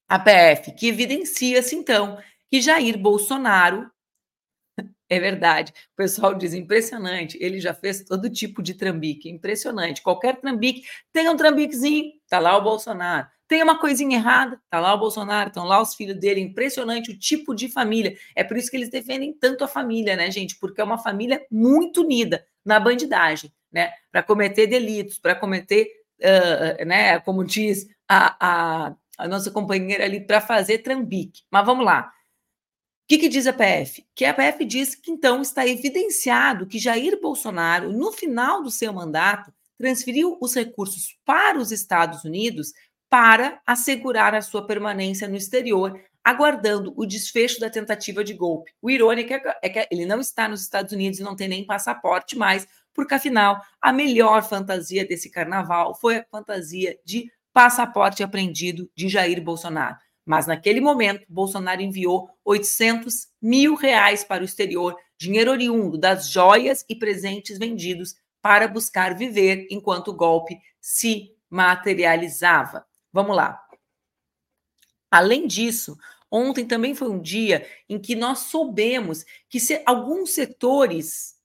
a 0.07 0.17
PF 0.17 0.71
que 0.71 0.87
evidencia-se, 0.87 1.75
então, 1.75 2.17
que 2.49 2.61
Jair 2.61 2.97
Bolsonaro. 2.97 3.91
É 5.09 5.19
verdade, 5.19 5.71
o 5.93 5.95
pessoal 5.95 6.33
diz 6.33 6.53
impressionante. 6.53 7.37
Ele 7.39 7.59
já 7.61 7.73
fez 7.73 8.03
todo 8.03 8.29
tipo 8.29 8.61
de 8.61 8.73
trambique, 8.73 9.29
impressionante. 9.29 10.01
Qualquer 10.01 10.35
trambique, 10.35 10.83
tem 11.13 11.29
um 11.29 11.35
trambiquezinho, 11.37 12.11
tá 12.29 12.39
lá 12.39 12.57
o 12.57 12.61
Bolsonaro. 12.61 13.27
Tem 13.47 13.63
uma 13.63 13.79
coisinha 13.79 14.17
errada, 14.17 14.59
tá 14.69 14.81
lá 14.81 14.93
o 14.93 14.99
Bolsonaro, 14.99 15.47
estão 15.47 15.63
lá 15.63 15.81
os 15.81 15.95
filhos 15.95 16.19
dele. 16.19 16.41
Impressionante 16.41 17.11
o 17.11 17.17
tipo 17.17 17.55
de 17.55 17.69
família. 17.69 18.17
É 18.35 18.43
por 18.43 18.57
isso 18.57 18.69
que 18.69 18.75
eles 18.75 18.89
defendem 18.89 19.31
tanto 19.33 19.63
a 19.63 19.67
família, 19.67 20.17
né, 20.17 20.29
gente? 20.29 20.59
Porque 20.59 20.81
é 20.81 20.83
uma 20.83 20.97
família 20.97 21.41
muito 21.49 22.01
unida 22.01 22.45
na 22.65 22.77
bandidagem, 22.77 23.49
né? 23.71 23.91
Para 24.11 24.21
cometer 24.21 24.67
delitos, 24.67 25.17
para 25.17 25.33
cometer 25.35 25.87
uh, 26.21 26.85
né, 26.85 27.19
como 27.19 27.43
diz 27.43 27.87
a, 28.07 28.35
a, 28.87 28.95
a 29.17 29.27
nossa 29.27 29.51
companheira 29.51 30.03
ali, 30.03 30.19
para 30.19 30.41
fazer 30.41 30.79
trambique. 30.79 31.43
Mas 31.51 31.65
vamos 31.65 31.85
lá. 31.85 32.11
O 33.07 33.09
que, 33.09 33.19
que, 33.19 33.29
diz 33.29 33.47
a 33.47 33.53
PF? 33.53 34.05
Que 34.13 34.25
a 34.25 34.33
PF 34.33 34.65
diz 34.65 34.93
que 34.93 35.09
então 35.09 35.41
está 35.41 35.65
evidenciado 35.65 36.67
que 36.67 36.77
Jair 36.77 37.17
Bolsonaro, 37.21 37.93
no 37.93 38.11
final 38.11 38.61
do 38.61 38.69
seu 38.69 38.91
mandato, 38.91 39.49
transferiu 39.77 40.37
os 40.41 40.53
recursos 40.53 41.17
para 41.23 41.57
os 41.57 41.71
Estados 41.71 42.25
Unidos 42.25 42.73
para 43.09 43.61
assegurar 43.65 44.35
a 44.35 44.41
sua 44.41 44.67
permanência 44.67 45.25
no 45.25 45.37
exterior, 45.37 45.97
aguardando 46.21 46.93
o 46.97 47.05
desfecho 47.05 47.61
da 47.61 47.69
tentativa 47.69 48.25
de 48.25 48.33
golpe. 48.33 48.73
O 48.81 48.89
irônico 48.89 49.31
é 49.61 49.69
que 49.69 49.79
é 49.79 49.87
ele 49.89 50.05
não 50.05 50.19
está 50.19 50.49
nos 50.49 50.61
Estados 50.61 50.91
Unidos 50.91 51.17
e 51.17 51.23
não 51.23 51.33
tem 51.33 51.47
nem 51.47 51.65
passaporte 51.65 52.37
mais, 52.37 52.67
porque 52.93 53.13
afinal 53.13 53.61
a 53.81 53.93
melhor 53.93 54.43
fantasia 54.43 55.07
desse 55.07 55.29
carnaval 55.29 55.95
foi 55.95 56.17
a 56.17 56.25
fantasia 56.29 56.99
de 57.05 57.31
passaporte 57.53 58.21
apreendido 58.21 58.91
de 58.93 59.07
Jair 59.07 59.41
Bolsonaro. 59.41 59.95
Mas 60.27 60.45
naquele 60.45 60.81
momento, 60.81 61.25
Bolsonaro 61.29 61.81
enviou 61.81 62.29
800 62.43 63.29
mil 63.41 63.75
reais 63.75 64.25
para 64.25 64.41
o 64.41 64.45
exterior, 64.45 64.93
dinheiro 65.17 65.49
oriundo 65.49 65.97
das 65.97 66.29
joias 66.29 66.83
e 66.89 66.93
presentes 66.93 67.57
vendidos 67.57 68.13
para 68.41 68.67
buscar 68.67 69.15
viver 69.15 69.65
enquanto 69.71 70.09
o 70.09 70.13
golpe 70.13 70.59
se 70.81 71.33
materializava. 71.49 72.85
Vamos 73.13 73.37
lá. 73.37 73.57
Além 75.09 75.47
disso, 75.47 75.97
ontem 76.29 76.67
também 76.67 76.93
foi 76.93 77.09
um 77.09 77.21
dia 77.21 77.65
em 77.87 77.97
que 77.97 78.13
nós 78.13 78.39
soubemos 78.39 79.23
que 79.47 79.61
se 79.61 79.81
alguns 79.85 80.31
setores 80.31 81.37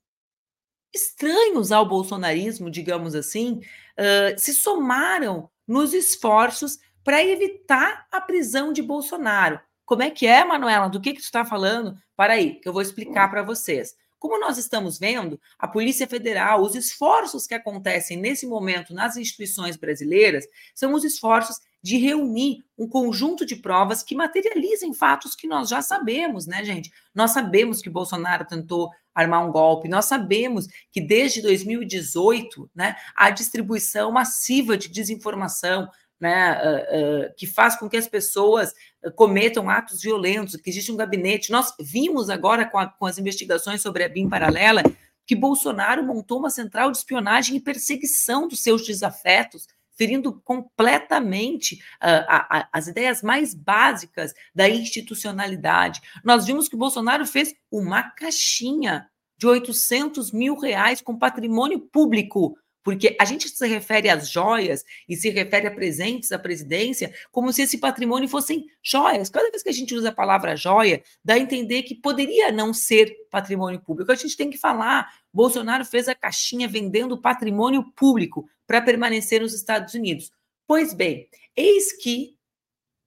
estranhos 0.92 1.70
ao 1.70 1.88
bolsonarismo, 1.88 2.68
digamos 2.68 3.14
assim, 3.14 3.60
uh, 3.96 4.36
se 4.36 4.52
somaram 4.52 5.48
nos 5.68 5.94
esforços 5.94 6.80
para 7.04 7.24
evitar 7.24 8.06
a 8.10 8.20
prisão 8.20 8.72
de 8.72 8.82
Bolsonaro. 8.82 9.60
Como 9.84 10.02
é 10.02 10.10
que 10.10 10.26
é, 10.26 10.44
Manuela? 10.44 10.88
Do 10.88 11.00
que, 11.00 11.12
que 11.12 11.20
tu 11.20 11.24
está 11.24 11.44
falando? 11.44 11.96
Para 12.16 12.34
aí, 12.34 12.54
que 12.60 12.68
eu 12.68 12.72
vou 12.72 12.82
explicar 12.82 13.28
para 13.28 13.42
vocês. 13.42 13.94
Como 14.18 14.38
nós 14.38 14.56
estamos 14.56 15.00
vendo, 15.00 15.40
a 15.58 15.66
Polícia 15.66 16.06
Federal, 16.06 16.62
os 16.62 16.76
esforços 16.76 17.44
que 17.44 17.54
acontecem 17.54 18.16
nesse 18.16 18.46
momento 18.46 18.94
nas 18.94 19.16
instituições 19.16 19.76
brasileiras 19.76 20.46
são 20.74 20.94
os 20.94 21.02
esforços 21.02 21.56
de 21.82 21.96
reunir 21.96 22.64
um 22.78 22.88
conjunto 22.88 23.44
de 23.44 23.56
provas 23.56 24.04
que 24.04 24.14
materializem 24.14 24.94
fatos 24.94 25.34
que 25.34 25.48
nós 25.48 25.68
já 25.68 25.82
sabemos, 25.82 26.46
né, 26.46 26.64
gente? 26.64 26.92
Nós 27.12 27.32
sabemos 27.32 27.82
que 27.82 27.90
Bolsonaro 27.90 28.44
tentou 28.44 28.90
armar 29.12 29.44
um 29.44 29.50
golpe, 29.50 29.88
nós 29.88 30.04
sabemos 30.04 30.68
que 30.90 31.00
desde 31.00 31.42
2018, 31.42 32.70
né, 32.74 32.96
a 33.16 33.28
distribuição 33.28 34.12
massiva 34.12 34.76
de 34.76 34.88
desinformação, 34.88 35.88
né, 36.22 36.52
uh, 36.52 37.26
uh, 37.26 37.34
que 37.36 37.48
faz 37.48 37.74
com 37.74 37.88
que 37.88 37.96
as 37.96 38.06
pessoas 38.06 38.72
cometam 39.16 39.68
atos 39.68 40.00
violentos, 40.00 40.54
que 40.54 40.70
existe 40.70 40.92
um 40.92 40.96
gabinete. 40.96 41.50
Nós 41.50 41.74
vimos 41.80 42.30
agora 42.30 42.64
com, 42.64 42.78
a, 42.78 42.86
com 42.86 43.06
as 43.06 43.18
investigações 43.18 43.82
sobre 43.82 44.04
a 44.04 44.08
BIM 44.08 44.28
paralela 44.28 44.84
que 45.26 45.34
Bolsonaro 45.34 46.04
montou 46.04 46.38
uma 46.38 46.48
central 46.48 46.92
de 46.92 46.98
espionagem 46.98 47.56
e 47.56 47.60
perseguição 47.60 48.46
dos 48.46 48.62
seus 48.62 48.86
desafetos, 48.86 49.66
ferindo 49.96 50.40
completamente 50.44 51.82
a, 52.00 52.60
a, 52.60 52.68
as 52.72 52.86
ideias 52.86 53.20
mais 53.20 53.52
básicas 53.52 54.32
da 54.54 54.68
institucionalidade. 54.68 56.00
Nós 56.24 56.46
vimos 56.46 56.68
que 56.68 56.76
Bolsonaro 56.76 57.26
fez 57.26 57.52
uma 57.68 58.02
caixinha 58.10 59.08
de 59.36 59.46
800 59.48 60.30
mil 60.30 60.56
reais 60.56 61.00
com 61.00 61.18
patrimônio 61.18 61.80
público, 61.80 62.56
porque 62.82 63.16
a 63.20 63.24
gente 63.24 63.48
se 63.48 63.66
refere 63.66 64.08
às 64.08 64.28
joias 64.28 64.84
e 65.08 65.16
se 65.16 65.30
refere 65.30 65.66
a 65.66 65.70
presentes 65.70 66.32
à 66.32 66.38
presidência 66.38 67.12
como 67.30 67.52
se 67.52 67.62
esse 67.62 67.78
patrimônio 67.78 68.28
fossem 68.28 68.66
joias. 68.82 69.30
Cada 69.30 69.50
vez 69.50 69.62
que 69.62 69.68
a 69.68 69.72
gente 69.72 69.94
usa 69.94 70.08
a 70.08 70.14
palavra 70.14 70.56
joia, 70.56 71.02
dá 71.24 71.34
a 71.34 71.38
entender 71.38 71.82
que 71.84 71.94
poderia 71.94 72.50
não 72.50 72.74
ser 72.74 73.14
patrimônio 73.30 73.80
público. 73.80 74.10
A 74.10 74.16
gente 74.16 74.36
tem 74.36 74.50
que 74.50 74.58
falar. 74.58 75.08
Bolsonaro 75.32 75.84
fez 75.84 76.08
a 76.08 76.14
caixinha 76.14 76.68
vendendo 76.68 77.20
patrimônio 77.20 77.84
público 77.94 78.48
para 78.66 78.82
permanecer 78.82 79.40
nos 79.40 79.54
Estados 79.54 79.94
Unidos. 79.94 80.30
Pois 80.66 80.94
bem, 80.94 81.28
eis 81.56 81.92
que, 81.92 82.36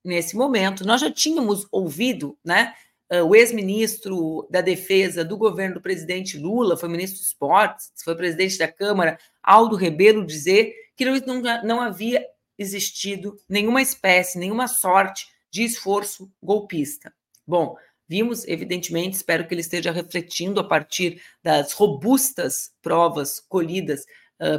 nesse 0.03 0.36
momento, 0.36 0.86
nós 0.86 1.01
já 1.01 1.12
tínhamos 1.12 1.67
ouvido, 1.72 2.38
né? 2.44 2.74
Uh, 3.12 3.24
o 3.24 3.35
ex-ministro 3.35 4.47
da 4.50 4.62
Defesa 4.62 5.24
do 5.24 5.38
governo 5.38 5.75
do 5.75 5.81
presidente 5.81 6.38
Lula, 6.38 6.75
foi 6.75 6.89
ministro 6.89 7.19
de 7.19 7.25
Esportes, 7.25 7.91
foi 8.03 8.15
presidente 8.15 8.57
da 8.57 8.67
Câmara, 8.67 9.19
Aldo 9.43 9.75
Rebelo, 9.75 10.25
dizer 10.25 10.74
que 10.95 11.05
não, 11.05 11.41
não, 11.63 11.81
havia 11.81 12.25
existido 12.57 13.38
nenhuma 13.47 13.81
espécie, 13.81 14.39
nenhuma 14.39 14.67
sorte 14.67 15.27
de 15.51 15.63
esforço 15.63 16.31
golpista. 16.41 17.13
Bom, 17.45 17.75
vimos, 18.07 18.47
evidentemente, 18.47 19.15
espero 19.15 19.47
que 19.47 19.53
ele 19.53 19.62
esteja 19.62 19.91
refletindo 19.91 20.59
a 20.59 20.63
partir 20.63 21.21
das 21.43 21.74
robustas 21.74 22.71
provas 22.81 23.39
colhidas 23.39 24.03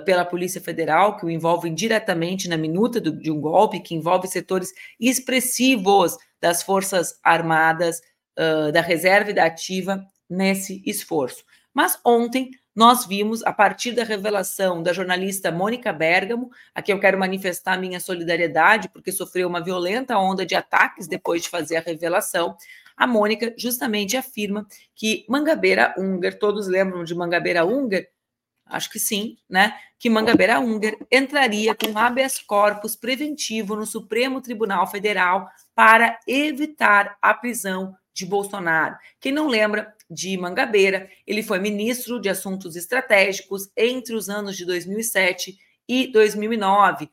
pela 0.04 0.24
Polícia 0.24 0.60
Federal, 0.60 1.16
que 1.16 1.26
o 1.26 1.30
envolvem 1.30 1.74
diretamente 1.74 2.48
na 2.48 2.56
minuta 2.56 3.00
do, 3.00 3.12
de 3.12 3.30
um 3.30 3.40
golpe, 3.40 3.80
que 3.80 3.94
envolve 3.94 4.26
setores 4.26 4.72
expressivos 4.98 6.16
das 6.40 6.62
Forças 6.62 7.18
Armadas, 7.22 8.00
uh, 8.38 8.72
da 8.72 8.80
Reserva 8.80 9.30
e 9.30 9.34
da 9.34 9.46
Ativa 9.46 10.06
nesse 10.28 10.82
esforço. 10.86 11.44
Mas 11.72 11.98
ontem 12.04 12.50
nós 12.74 13.06
vimos, 13.06 13.42
a 13.42 13.52
partir 13.52 13.92
da 13.92 14.04
revelação 14.04 14.82
da 14.82 14.92
jornalista 14.92 15.50
Mônica 15.50 15.92
Bergamo, 15.92 16.50
a 16.74 16.82
quem 16.82 16.94
eu 16.94 17.00
quero 17.00 17.18
manifestar 17.18 17.78
minha 17.78 17.98
solidariedade, 17.98 18.90
porque 18.90 19.10
sofreu 19.10 19.48
uma 19.48 19.64
violenta 19.64 20.18
onda 20.18 20.44
de 20.44 20.54
ataques 20.54 21.08
depois 21.08 21.42
de 21.42 21.48
fazer 21.48 21.76
a 21.76 21.80
revelação, 21.80 22.54
a 22.96 23.06
Mônica 23.06 23.54
justamente 23.56 24.16
afirma 24.16 24.66
que 24.94 25.24
Mangabeira 25.28 25.94
Unger, 25.98 26.38
todos 26.38 26.66
lembram 26.66 27.04
de 27.04 27.14
Mangabeira 27.14 27.64
Unger? 27.64 28.10
Acho 28.66 28.90
que 28.90 28.98
sim, 28.98 29.36
né? 29.48 29.74
Que 29.98 30.10
Mangabeira 30.10 30.58
Unger 30.58 30.98
entraria 31.10 31.74
com 31.74 31.96
habeas 31.96 32.38
corpus 32.38 32.96
preventivo 32.96 33.76
no 33.76 33.86
Supremo 33.86 34.40
Tribunal 34.40 34.86
Federal 34.86 35.48
para 35.74 36.18
evitar 36.26 37.16
a 37.22 37.32
prisão 37.32 37.94
de 38.16 38.24
Bolsonaro. 38.24 38.96
Quem 39.20 39.30
não 39.30 39.46
lembra, 39.46 39.94
de 40.08 40.36
Mangabeira. 40.38 41.10
Ele 41.26 41.42
foi 41.42 41.58
ministro 41.58 42.18
de 42.18 42.28
Assuntos 42.28 42.76
Estratégicos 42.76 43.68
entre 43.76 44.14
os 44.14 44.30
anos 44.30 44.56
de 44.56 44.64
2007 44.64 45.58
e 45.88 46.10
2009, 46.10 47.10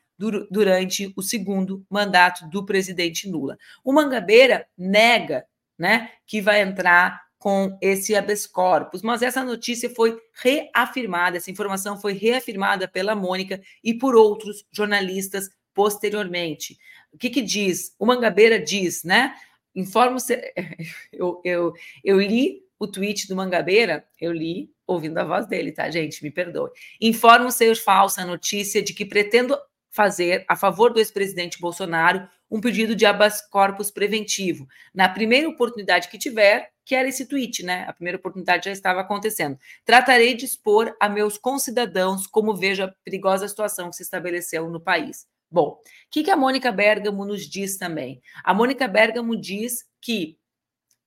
durante 0.50 1.12
o 1.18 1.22
segundo 1.22 1.86
mandato 1.90 2.48
do 2.50 2.66
presidente 2.66 3.30
Lula. 3.30 3.58
O 3.84 3.92
Mangabeira 3.92 4.66
nega 4.78 5.46
né, 5.78 6.12
que 6.26 6.42
vai 6.42 6.62
entrar 6.62 7.22
com 7.38 7.78
esse 7.82 8.16
habeas 8.16 8.48
corpus, 8.48 9.02
mas 9.02 9.22
essa 9.22 9.44
notícia 9.44 9.90
foi 9.90 10.18
reafirmada, 10.42 11.36
essa 11.36 11.52
informação 11.52 12.00
foi 12.00 12.14
reafirmada 12.14 12.88
pela 12.88 13.16
Mônica 13.16 13.62
e 13.84 13.94
por 13.94 14.16
outros 14.16 14.66
jornalistas 14.72 15.50
posteriormente. 15.74 16.78
O 17.12 17.18
que, 17.18 17.30
que 17.30 17.42
diz? 17.42 17.94
O 18.00 18.06
Mangabeira 18.06 18.58
diz, 18.60 19.04
né? 19.04 19.36
Informo 19.76 20.18
eu, 21.12 21.42
eu, 21.44 21.74
eu 22.04 22.20
li 22.20 22.64
o 22.80 22.88
tweet 22.88 23.28
do 23.28 23.36
Mangabeira, 23.36 24.06
eu 24.20 24.32
li 24.32 24.72
ouvindo 24.86 25.18
a 25.18 25.24
voz 25.24 25.48
dele, 25.48 25.72
tá, 25.72 25.90
gente? 25.90 26.22
Me 26.24 26.30
perdoe. 26.30 26.70
Informo 27.00 27.52
ser 27.52 27.76
falsa 27.76 28.22
a 28.22 28.26
notícia 28.26 28.82
de 28.82 28.94
que 28.94 29.06
pretendo 29.06 29.58
fazer, 29.90 30.44
a 30.48 30.56
favor 30.56 30.92
do 30.92 31.00
ex-presidente 31.00 31.60
Bolsonaro, 31.60 32.28
um 32.50 32.60
pedido 32.60 32.96
de 32.96 33.06
habeas 33.06 33.42
corpus 33.48 33.90
preventivo. 33.90 34.68
Na 34.94 35.08
primeira 35.08 35.48
oportunidade 35.48 36.10
que 36.10 36.18
tiver, 36.18 36.72
que 36.86 36.96
era 36.96 37.08
esse 37.08 37.26
tweet, 37.26 37.64
né? 37.64 37.86
A 37.88 37.94
primeira 37.94 38.18
oportunidade 38.18 38.66
já 38.66 38.72
estava 38.72 39.02
acontecendo. 39.02 39.58
Tratarei 39.86 40.36
de 40.36 40.46
expor 40.46 40.96
a 41.00 41.08
meus 41.08 41.38
concidadãos 41.38 42.28
como 42.28 42.56
vejo 42.56 42.84
a 42.84 42.94
perigosa 43.04 43.48
situação 43.48 43.90
que 43.90 43.96
se 43.96 44.04
estabeleceu 44.04 44.70
no 44.70 44.80
país. 44.80 45.26
Bom, 45.54 45.70
o 45.70 45.80
que, 46.10 46.24
que 46.24 46.32
a 46.32 46.36
Mônica 46.36 46.72
Bergamo 46.72 47.24
nos 47.24 47.48
diz 47.48 47.78
também? 47.78 48.20
A 48.44 48.56
Mônica 48.56 48.88
Bergamo 48.88 49.40
diz 49.40 49.86
que 50.02 50.36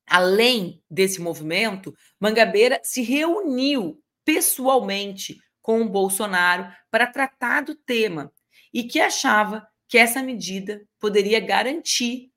além 0.07 0.81
desse 0.89 1.21
movimento, 1.21 1.93
Mangabeira 2.21 2.81
se 2.85 3.03
reuniu 3.03 4.01
pessoalmente 4.25 5.37
com 5.61 5.83
o 5.83 5.89
Bolsonaro 5.89 6.73
para 6.93 7.09
tratar 7.09 7.63
do 7.63 7.75
tema 7.75 8.33
e 8.73 8.85
que 8.85 9.01
achava 9.01 9.67
que 9.89 9.99
essa 9.99 10.23
medida 10.23 10.87
poderia 11.01 11.41
garantir 11.41 12.31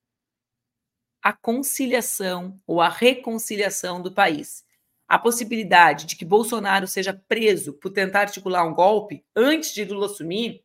a 1.22 1.32
conciliação 1.32 2.60
ou 2.66 2.82
a 2.82 2.90
reconciliação 2.90 4.02
do 4.02 4.12
país. 4.12 4.64
A 5.08 5.20
possibilidade 5.20 6.08
de 6.08 6.16
que 6.16 6.26
Bolsonaro 6.26 6.88
seja 6.88 7.14
preso 7.28 7.74
por 7.74 7.92
tentar 7.92 8.22
articular 8.22 8.64
um 8.64 8.74
golpe 8.74 9.24
antes 9.36 9.72
de 9.76 9.86
Lula 9.86 10.08
assumir 10.08 10.64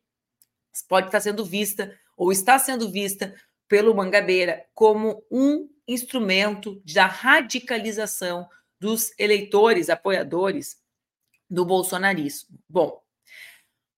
pode 0.87 1.07
estar 1.07 1.19
sendo 1.19 1.45
vista 1.45 1.93
ou 2.17 2.31
está 2.31 2.57
sendo 2.57 2.89
vista 2.89 3.33
pelo 3.67 3.95
Mangabeira 3.95 4.65
como 4.73 5.23
um 5.31 5.69
instrumento 5.87 6.81
da 6.93 7.05
radicalização 7.05 8.47
dos 8.79 9.13
eleitores, 9.17 9.89
apoiadores 9.89 10.77
do 11.49 11.65
bolsonarismo. 11.65 12.57
Bom, 12.67 13.01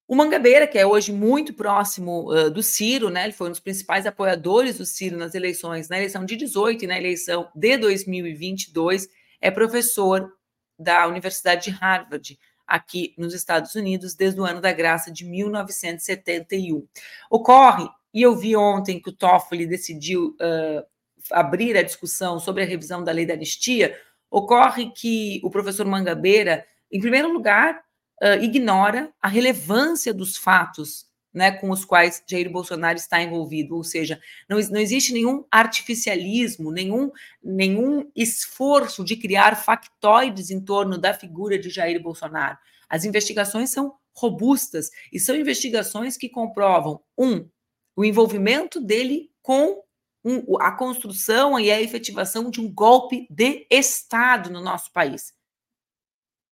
o 0.08 0.16
Mangabeira, 0.16 0.66
que 0.66 0.78
é 0.78 0.86
hoje 0.86 1.12
muito 1.12 1.54
próximo 1.54 2.32
uh, 2.32 2.50
do 2.50 2.64
Ciro, 2.64 3.10
né? 3.10 3.26
Ele 3.26 3.34
foi 3.34 3.48
um 3.48 3.52
dos 3.52 3.60
principais 3.60 4.06
apoiadores 4.06 4.78
do 4.78 4.86
Ciro 4.86 5.18
nas 5.18 5.36
eleições, 5.36 5.90
na 5.90 5.98
eleição 5.98 6.24
de 6.24 6.38
18 6.38 6.86
e 6.86 6.88
na 6.88 6.98
eleição 6.98 7.50
de 7.54 7.78
2022, 7.78 9.10
é 9.42 9.52
professor 9.52 10.32
da 10.80 11.08
Universidade 11.08 11.66
de 11.66 11.72
Harvard, 11.72 12.40
aqui 12.68 13.14
nos 13.18 13.34
Estados 13.34 13.74
Unidos, 13.76 14.14
desde 14.14 14.40
o 14.42 14.46
ano 14.46 14.60
da 14.60 14.74
graça 14.74 15.12
de 15.12 15.26
1971. 15.26 16.86
Ocorre, 17.30 17.88
e 18.14 18.22
eu 18.22 18.36
vi 18.36 18.56
ontem 18.56 19.00
que 19.00 19.10
o 19.10 19.14
Toffoli 19.14 19.66
decidiu 19.66 20.36
uh, 20.42 20.86
abrir 21.32 21.78
a 21.78 21.84
discussão 21.84 22.40
sobre 22.40 22.64
a 22.64 22.66
revisão 22.66 23.04
da 23.04 23.12
lei 23.12 23.26
da 23.26 23.34
anistia, 23.34 23.98
ocorre 24.30 24.92
que 24.92 25.40
o 25.44 25.50
professor 25.50 25.86
Mangabeira, 25.86 26.66
em 26.92 27.00
primeiro 27.00 27.32
lugar, 27.32 27.82
uh, 28.22 28.42
ignora 28.42 29.12
a 29.22 29.28
relevância 29.28 30.14
dos 30.14 30.36
fatos 30.36 31.07
né, 31.38 31.52
com 31.52 31.70
os 31.70 31.86
quais 31.86 32.24
Jair 32.28 32.50
Bolsonaro 32.50 32.98
está 32.98 33.22
envolvido, 33.22 33.76
ou 33.76 33.84
seja, 33.84 34.20
não, 34.50 34.58
não 34.72 34.80
existe 34.80 35.14
nenhum 35.14 35.46
artificialismo, 35.52 36.72
nenhum, 36.72 37.12
nenhum 37.44 38.10
esforço 38.16 39.06
de 39.06 39.16
criar 39.16 39.56
factoides 39.56 40.50
em 40.50 40.60
torno 40.60 40.98
da 40.98 41.14
figura 41.14 41.60
de 41.60 41.70
Jair 41.70 42.02
Bolsonaro. 42.02 42.58
As 42.90 43.06
investigações 43.06 43.70
são 43.70 43.94
robustas 44.16 44.90
e 45.14 45.20
são 45.20 45.36
investigações 45.36 46.18
que 46.18 46.28
comprovam, 46.28 47.00
um, 47.16 47.48
o 47.96 48.04
envolvimento 48.04 48.82
dele 48.82 49.30
com 49.44 49.84
um, 50.26 50.60
a 50.60 50.72
construção 50.72 51.60
e 51.60 51.70
a 51.70 51.80
efetivação 51.80 52.50
de 52.50 52.60
um 52.60 52.74
golpe 52.74 53.28
de 53.30 53.68
Estado 53.70 54.50
no 54.50 54.60
nosso 54.60 54.92
país. 54.92 55.32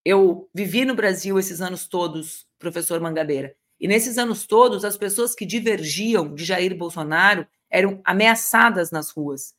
Eu 0.05 0.47
vivi 0.53 0.85
no 0.85 0.93
Brasil 0.93 1.39
esses 1.39 1.59
anos 1.59 1.87
todos, 1.87 2.45
professor 2.59 3.01
Mangabeira, 3.01 3.55
e 3.79 3.87
nesses 3.87 4.17
anos 4.17 4.45
todos, 4.45 4.85
as 4.85 4.97
pessoas 4.97 5.35
que 5.35 5.45
divergiam 5.45 6.33
de 6.33 6.45
Jair 6.45 6.75
Bolsonaro 6.77 7.45
eram 7.69 8.01
ameaçadas 8.05 8.91
nas 8.91 9.09
ruas, 9.09 9.53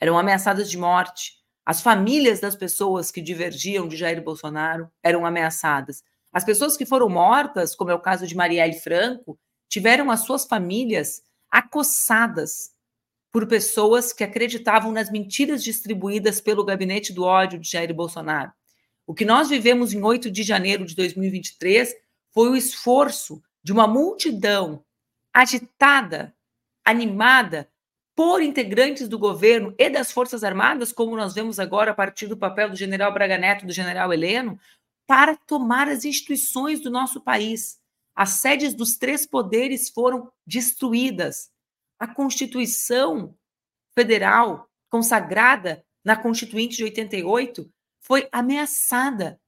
eram 0.00 0.18
ameaçadas 0.18 0.70
de 0.70 0.78
morte. 0.78 1.34
As 1.64 1.80
famílias 1.80 2.40
das 2.40 2.56
pessoas 2.56 3.10
que 3.10 3.20
divergiam 3.20 3.86
de 3.86 3.96
Jair 3.96 4.22
Bolsonaro 4.22 4.90
eram 5.02 5.26
ameaçadas. 5.26 6.02
As 6.32 6.44
pessoas 6.44 6.76
que 6.76 6.86
foram 6.86 7.08
mortas, 7.08 7.74
como 7.74 7.90
é 7.90 7.94
o 7.94 8.00
caso 8.00 8.26
de 8.26 8.34
Marielle 8.34 8.80
Franco, 8.80 9.38
tiveram 9.68 10.10
as 10.10 10.20
suas 10.20 10.46
famílias 10.46 11.22
acossadas 11.50 12.70
por 13.30 13.46
pessoas 13.46 14.12
que 14.12 14.24
acreditavam 14.24 14.92
nas 14.92 15.10
mentiras 15.10 15.62
distribuídas 15.62 16.40
pelo 16.40 16.64
gabinete 16.64 17.12
do 17.12 17.24
ódio 17.24 17.58
de 17.58 17.70
Jair 17.70 17.94
Bolsonaro. 17.94 18.52
O 19.06 19.14
que 19.14 19.24
nós 19.24 19.48
vivemos 19.48 19.92
em 19.92 20.02
8 20.02 20.30
de 20.30 20.42
janeiro 20.42 20.84
de 20.84 20.94
2023 20.94 21.94
foi 22.32 22.48
o 22.50 22.56
esforço 22.56 23.42
de 23.62 23.72
uma 23.72 23.86
multidão 23.86 24.84
agitada, 25.32 26.34
animada 26.84 27.68
por 28.14 28.42
integrantes 28.42 29.08
do 29.08 29.18
governo 29.18 29.74
e 29.78 29.88
das 29.88 30.12
Forças 30.12 30.44
Armadas, 30.44 30.92
como 30.92 31.16
nós 31.16 31.34
vemos 31.34 31.58
agora 31.58 31.92
a 31.92 31.94
partir 31.94 32.26
do 32.26 32.36
papel 32.36 32.70
do 32.70 32.76
general 32.76 33.12
Braga 33.12 33.38
Neto 33.38 33.66
do 33.66 33.72
general 33.72 34.12
Heleno, 34.12 34.58
para 35.06 35.36
tomar 35.36 35.88
as 35.88 36.04
instituições 36.04 36.80
do 36.80 36.90
nosso 36.90 37.20
país. 37.20 37.80
As 38.14 38.30
sedes 38.30 38.74
dos 38.74 38.96
três 38.96 39.26
poderes 39.26 39.88
foram 39.88 40.30
destruídas 40.46 41.52
a 42.02 42.06
Constituição 42.08 43.32
Federal, 43.94 44.68
consagrada 44.90 45.84
na 46.04 46.16
Constituinte 46.16 46.76
de 46.76 46.82
88, 46.82 47.72
foi 48.00 48.28
ameaçada. 48.32 49.40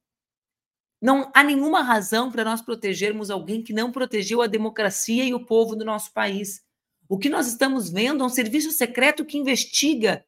Não 1.05 1.31
há 1.35 1.45
nenhuma 1.45 1.83
razão 1.83 2.33
para 2.33 2.45
nós 2.45 2.62
protegermos 2.62 3.31
alguém 3.31 3.62
que 3.62 3.75
não 3.75 3.93
protegeu 3.93 4.40
a 4.40 4.47
democracia 4.47 5.23
e 5.23 5.35
o 5.35 5.45
povo 5.45 5.77
do 5.77 5.85
nosso 5.85 6.11
país. 6.14 6.62
O 7.07 7.19
que 7.19 7.29
nós 7.29 7.47
estamos 7.47 7.90
vendo 7.90 8.25
é 8.25 8.27
um 8.27 8.31
serviço 8.31 8.71
secreto 8.71 9.23
que 9.23 9.37
investiga 9.37 10.25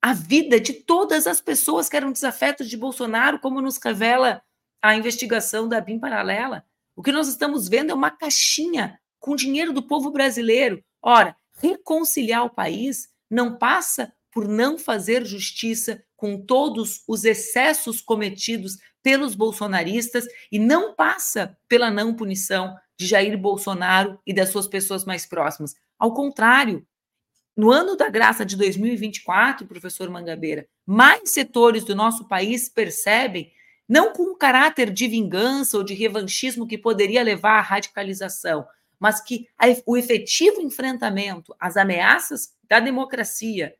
a 0.00 0.14
vida 0.14 0.58
de 0.58 0.72
todas 0.72 1.26
as 1.26 1.42
pessoas 1.42 1.90
que 1.90 1.96
eram 1.98 2.10
desafetos 2.10 2.70
de 2.70 2.76
Bolsonaro, 2.78 3.38
como 3.38 3.60
nos 3.60 3.76
revela 3.76 4.40
a 4.80 4.96
investigação 4.96 5.68
da 5.68 5.78
BIM 5.78 5.98
Paralela. 5.98 6.64
O 6.96 7.02
que 7.02 7.12
nós 7.12 7.28
estamos 7.28 7.68
vendo 7.68 7.90
é 7.90 7.94
uma 7.94 8.10
caixinha 8.10 8.98
com 9.20 9.36
dinheiro 9.36 9.74
do 9.74 9.82
povo 9.82 10.10
brasileiro. 10.10 10.82
Ora, 11.02 11.36
reconciliar 11.60 12.46
o 12.46 12.54
país 12.54 13.10
não 13.30 13.58
passa 13.58 14.10
por 14.32 14.48
não 14.48 14.78
fazer 14.78 15.22
justiça 15.26 16.02
com 16.16 16.40
todos 16.40 17.02
os 17.06 17.26
excessos 17.26 18.00
cometidos 18.00 18.78
pelos 19.04 19.34
bolsonaristas 19.34 20.24
e 20.50 20.58
não 20.58 20.94
passa 20.94 21.56
pela 21.68 21.90
não 21.90 22.14
punição 22.14 22.74
de 22.96 23.06
Jair 23.06 23.36
Bolsonaro 23.36 24.18
e 24.26 24.32
das 24.32 24.48
suas 24.48 24.66
pessoas 24.66 25.04
mais 25.04 25.26
próximas. 25.26 25.76
Ao 25.98 26.14
contrário, 26.14 26.84
no 27.54 27.70
ano 27.70 27.96
da 27.96 28.08
graça 28.08 28.46
de 28.46 28.56
2024, 28.56 29.66
professor 29.66 30.08
Mangabeira, 30.08 30.66
mais 30.86 31.30
setores 31.30 31.84
do 31.84 31.94
nosso 31.94 32.26
país 32.26 32.70
percebem, 32.70 33.52
não 33.86 34.14
com 34.14 34.22
um 34.22 34.38
caráter 34.38 34.90
de 34.90 35.06
vingança 35.06 35.76
ou 35.76 35.84
de 35.84 35.92
revanchismo 35.92 36.66
que 36.66 36.78
poderia 36.78 37.22
levar 37.22 37.58
à 37.58 37.60
radicalização, 37.60 38.66
mas 38.98 39.20
que 39.20 39.46
o 39.84 39.98
efetivo 39.98 40.62
enfrentamento 40.62 41.54
às 41.60 41.76
ameaças 41.76 42.54
da 42.66 42.80
democracia 42.80 43.74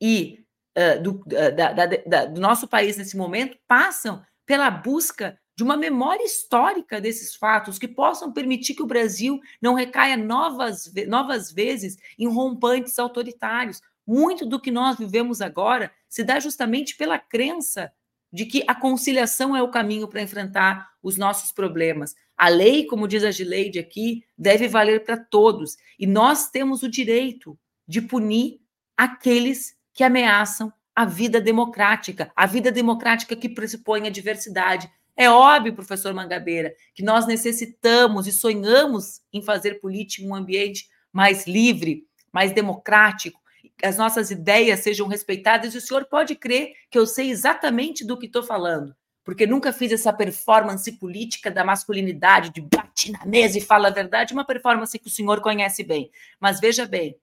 e 0.00 0.44
uh, 0.78 1.02
do, 1.02 1.24
da, 1.26 1.72
da, 1.72 1.86
da, 1.86 2.24
do 2.26 2.40
nosso 2.40 2.68
país 2.68 2.96
nesse 2.96 3.16
momento 3.16 3.58
passam 3.66 4.24
pela 4.46 4.70
busca 4.70 5.38
de 5.56 5.62
uma 5.62 5.76
memória 5.76 6.22
histórica 6.22 7.00
desses 7.00 7.34
fatos 7.34 7.78
que 7.78 7.88
possam 7.88 8.32
permitir 8.32 8.74
que 8.74 8.82
o 8.82 8.86
Brasil 8.86 9.40
não 9.60 9.74
recaia 9.74 10.16
novas, 10.16 10.92
novas 11.08 11.50
vezes 11.50 11.96
em 12.18 12.28
rompantes 12.28 12.98
autoritários. 12.98 13.80
Muito 14.06 14.46
do 14.46 14.60
que 14.60 14.70
nós 14.70 14.98
vivemos 14.98 15.40
agora 15.40 15.90
se 16.08 16.22
dá 16.22 16.38
justamente 16.38 16.96
pela 16.96 17.18
crença 17.18 17.90
de 18.32 18.44
que 18.44 18.62
a 18.66 18.74
conciliação 18.74 19.56
é 19.56 19.62
o 19.62 19.70
caminho 19.70 20.06
para 20.06 20.20
enfrentar 20.20 20.90
os 21.02 21.16
nossos 21.16 21.52
problemas. 21.52 22.14
A 22.36 22.48
lei, 22.48 22.84
como 22.84 23.08
diz 23.08 23.24
a 23.24 23.30
Gileide 23.30 23.78
aqui, 23.78 24.24
deve 24.36 24.68
valer 24.68 25.04
para 25.04 25.16
todos. 25.16 25.76
E 25.98 26.06
nós 26.06 26.50
temos 26.50 26.82
o 26.82 26.88
direito 26.88 27.58
de 27.88 28.02
punir 28.02 28.60
aqueles 28.94 29.74
que 29.94 30.04
ameaçam 30.04 30.70
a 30.96 31.04
vida 31.04 31.38
democrática, 31.38 32.32
a 32.34 32.46
vida 32.46 32.72
democrática 32.72 33.36
que 33.36 33.50
pressupõe 33.50 34.06
a 34.06 34.10
diversidade. 34.10 34.90
É 35.14 35.28
óbvio, 35.28 35.74
professor 35.74 36.14
Mangabeira, 36.14 36.74
que 36.94 37.02
nós 37.02 37.26
necessitamos 37.26 38.26
e 38.26 38.32
sonhamos 38.32 39.20
em 39.30 39.42
fazer 39.42 39.74
política 39.74 40.24
em 40.24 40.30
um 40.30 40.34
ambiente 40.34 40.88
mais 41.12 41.46
livre, 41.46 42.06
mais 42.32 42.52
democrático, 42.52 43.38
que 43.76 43.84
as 43.84 43.98
nossas 43.98 44.30
ideias 44.30 44.80
sejam 44.80 45.06
respeitadas, 45.06 45.74
e 45.74 45.78
o 45.78 45.80
senhor 45.82 46.06
pode 46.06 46.34
crer 46.34 46.72
que 46.90 46.98
eu 46.98 47.06
sei 47.06 47.30
exatamente 47.30 48.02
do 48.02 48.18
que 48.18 48.24
estou 48.24 48.42
falando, 48.42 48.96
porque 49.22 49.46
nunca 49.46 49.74
fiz 49.74 49.92
essa 49.92 50.14
performance 50.14 50.90
política 50.92 51.50
da 51.50 51.62
masculinidade, 51.62 52.52
de 52.54 52.62
bate 52.62 53.12
na 53.12 53.26
mesa 53.26 53.58
e 53.58 53.60
fala 53.60 53.88
a 53.88 53.92
verdade, 53.92 54.32
uma 54.32 54.46
performance 54.46 54.98
que 54.98 55.08
o 55.08 55.10
senhor 55.10 55.42
conhece 55.42 55.84
bem. 55.84 56.10
Mas 56.40 56.58
veja 56.58 56.86
bem, 56.86 57.18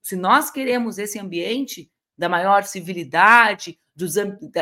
se 0.00 0.16
nós 0.16 0.50
queremos 0.50 0.98
esse 0.98 1.18
ambiente 1.18 1.91
da 2.22 2.28
maior 2.28 2.62
civilidade, 2.62 3.76
dos, 3.94 4.14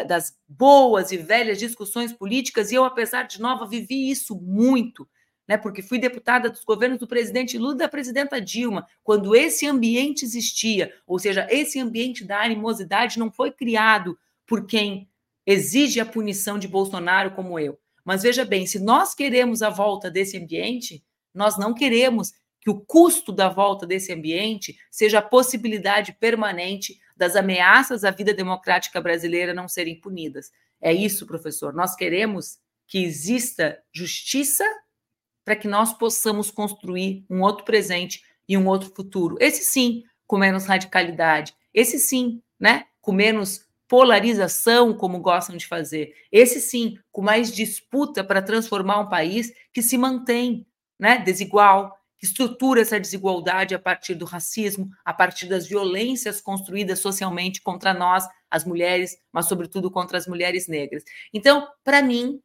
das 0.06 0.34
boas 0.48 1.12
e 1.12 1.18
velhas 1.18 1.58
discussões 1.58 2.10
políticas, 2.10 2.72
e 2.72 2.76
eu, 2.76 2.84
apesar 2.84 3.24
de 3.24 3.40
nova, 3.40 3.66
vivi 3.66 4.10
isso 4.10 4.34
muito 4.40 5.06
né, 5.50 5.56
porque 5.56 5.82
fui 5.82 5.98
deputada 5.98 6.48
dos 6.48 6.62
governos 6.62 7.00
do 7.00 7.08
presidente 7.08 7.58
Lula 7.58 7.74
e 7.74 7.78
da 7.78 7.88
presidenta 7.88 8.40
Dilma, 8.40 8.86
quando 9.02 9.34
esse 9.34 9.66
ambiente 9.66 10.24
existia, 10.24 10.94
ou 11.04 11.18
seja, 11.18 11.44
esse 11.50 11.80
ambiente 11.80 12.24
da 12.24 12.40
animosidade 12.40 13.18
não 13.18 13.32
foi 13.32 13.50
criado 13.50 14.16
por 14.46 14.64
quem 14.64 15.10
exige 15.44 15.98
a 15.98 16.06
punição 16.06 16.56
de 16.56 16.68
Bolsonaro 16.68 17.32
como 17.32 17.58
eu. 17.58 17.76
Mas 18.04 18.22
veja 18.22 18.44
bem, 18.44 18.64
se 18.64 18.78
nós 18.78 19.12
queremos 19.12 19.60
a 19.60 19.70
volta 19.70 20.08
desse 20.08 20.38
ambiente, 20.38 21.02
nós 21.34 21.58
não 21.58 21.74
queremos 21.74 22.32
que 22.60 22.70
o 22.70 22.80
custo 22.80 23.32
da 23.32 23.48
volta 23.48 23.84
desse 23.84 24.12
ambiente 24.12 24.78
seja 24.88 25.18
a 25.18 25.22
possibilidade 25.22 26.12
permanente 26.12 27.00
das 27.20 27.36
ameaças 27.36 28.02
à 28.02 28.10
vida 28.10 28.32
democrática 28.32 28.98
brasileira 28.98 29.52
não 29.52 29.68
serem 29.68 30.00
punidas. 30.00 30.50
É 30.80 30.90
isso, 30.90 31.26
professor. 31.26 31.74
Nós 31.74 31.94
queremos 31.94 32.58
que 32.86 33.04
exista 33.04 33.78
justiça 33.92 34.64
para 35.44 35.54
que 35.54 35.68
nós 35.68 35.92
possamos 35.92 36.50
construir 36.50 37.26
um 37.28 37.42
outro 37.42 37.66
presente 37.66 38.24
e 38.48 38.56
um 38.56 38.66
outro 38.66 38.90
futuro. 38.96 39.36
Esse 39.38 39.62
sim, 39.62 40.02
com 40.26 40.38
menos 40.38 40.64
radicalidade. 40.64 41.54
Esse 41.74 41.98
sim, 41.98 42.42
né, 42.58 42.86
com 43.02 43.12
menos 43.12 43.66
polarização, 43.86 44.94
como 44.94 45.20
gostam 45.20 45.58
de 45.58 45.66
fazer. 45.66 46.14
Esse 46.32 46.58
sim, 46.58 46.98
com 47.12 47.20
mais 47.20 47.52
disputa 47.52 48.24
para 48.24 48.40
transformar 48.40 48.98
um 49.00 49.10
país 49.10 49.52
que 49.74 49.82
se 49.82 49.98
mantém, 49.98 50.66
né, 50.98 51.18
desigual, 51.18 51.99
que 52.20 52.26
estrutura 52.26 52.82
essa 52.82 53.00
desigualdade 53.00 53.74
a 53.74 53.78
partir 53.78 54.14
do 54.14 54.26
racismo, 54.26 54.90
a 55.02 55.14
partir 55.14 55.46
das 55.46 55.66
violências 55.66 56.38
construídas 56.38 56.98
socialmente 56.98 57.62
contra 57.62 57.94
nós, 57.94 58.28
as 58.50 58.64
mulheres, 58.64 59.16
mas 59.32 59.46
sobretudo 59.46 59.90
contra 59.90 60.18
as 60.18 60.26
mulheres 60.26 60.68
negras. 60.68 61.02
Então, 61.32 61.66
para 61.82 62.02
mim, 62.02 62.38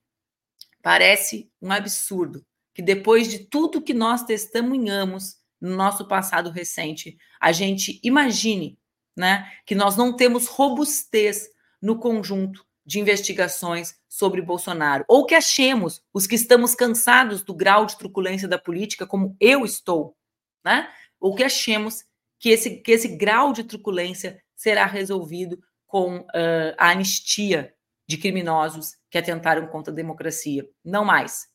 parece 0.81 1.51
um 1.61 1.71
absurdo 1.71 2.45
que 2.73 2.81
depois 2.81 3.29
de 3.29 3.39
tudo 3.39 3.81
que 3.81 3.93
nós 3.93 4.23
testemunhamos 4.23 5.35
no 5.59 5.75
nosso 5.75 6.07
passado 6.07 6.49
recente, 6.51 7.17
a 7.39 7.51
gente 7.51 7.99
imagine 8.01 8.77
né, 9.15 9.51
que 9.65 9.75
nós 9.75 9.97
não 9.97 10.15
temos 10.15 10.47
robustez 10.47 11.49
no 11.81 11.99
conjunto 11.99 12.65
de 12.85 12.99
investigações 12.99 13.95
sobre 14.07 14.41
Bolsonaro, 14.41 15.03
ou 15.07 15.25
que 15.25 15.33
achemos, 15.33 16.03
os 16.13 16.27
que 16.27 16.35
estamos 16.35 16.75
cansados 16.75 17.41
do 17.41 17.53
grau 17.53 17.85
de 17.85 17.97
truculência 17.97 18.47
da 18.47 18.59
política, 18.59 19.07
como 19.07 19.35
eu 19.39 19.65
estou, 19.65 20.15
né, 20.63 20.87
ou 21.19 21.33
que 21.33 21.43
achemos 21.43 22.03
que 22.39 22.49
esse, 22.49 22.77
que 22.77 22.91
esse 22.91 23.07
grau 23.07 23.51
de 23.51 23.63
truculência 23.63 24.41
será 24.55 24.85
resolvido 24.85 25.57
com 25.87 26.19
uh, 26.19 26.75
a 26.77 26.89
anistia 26.89 27.73
de 28.07 28.17
criminosos 28.17 28.95
que 29.09 29.17
atentaram 29.17 29.65
contra 29.67 29.91
a 29.91 29.95
democracia. 29.95 30.67
Não 30.83 31.03
mais 31.03 31.47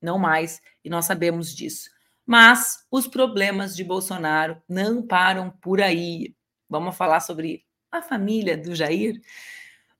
não 0.00 0.18
mais, 0.18 0.60
e 0.84 0.90
nós 0.90 1.04
sabemos 1.04 1.54
disso. 1.54 1.90
Mas 2.24 2.84
os 2.90 3.06
problemas 3.06 3.76
de 3.76 3.84
Bolsonaro 3.84 4.60
não 4.68 5.06
param 5.06 5.50
por 5.50 5.80
aí. 5.80 6.34
Vamos 6.68 6.96
falar 6.96 7.20
sobre 7.20 7.64
a 7.90 8.02
família 8.02 8.56
do 8.56 8.74
Jair? 8.74 9.20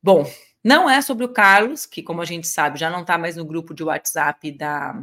Bom, 0.02 0.24
não 0.66 0.90
é 0.90 1.00
sobre 1.00 1.24
o 1.24 1.28
Carlos, 1.28 1.86
que, 1.86 2.02
como 2.02 2.20
a 2.20 2.24
gente 2.24 2.48
sabe, 2.48 2.76
já 2.76 2.90
não 2.90 3.02
está 3.02 3.16
mais 3.16 3.36
no 3.36 3.44
grupo 3.44 3.72
de 3.72 3.84
WhatsApp 3.84 4.50
da, 4.50 5.00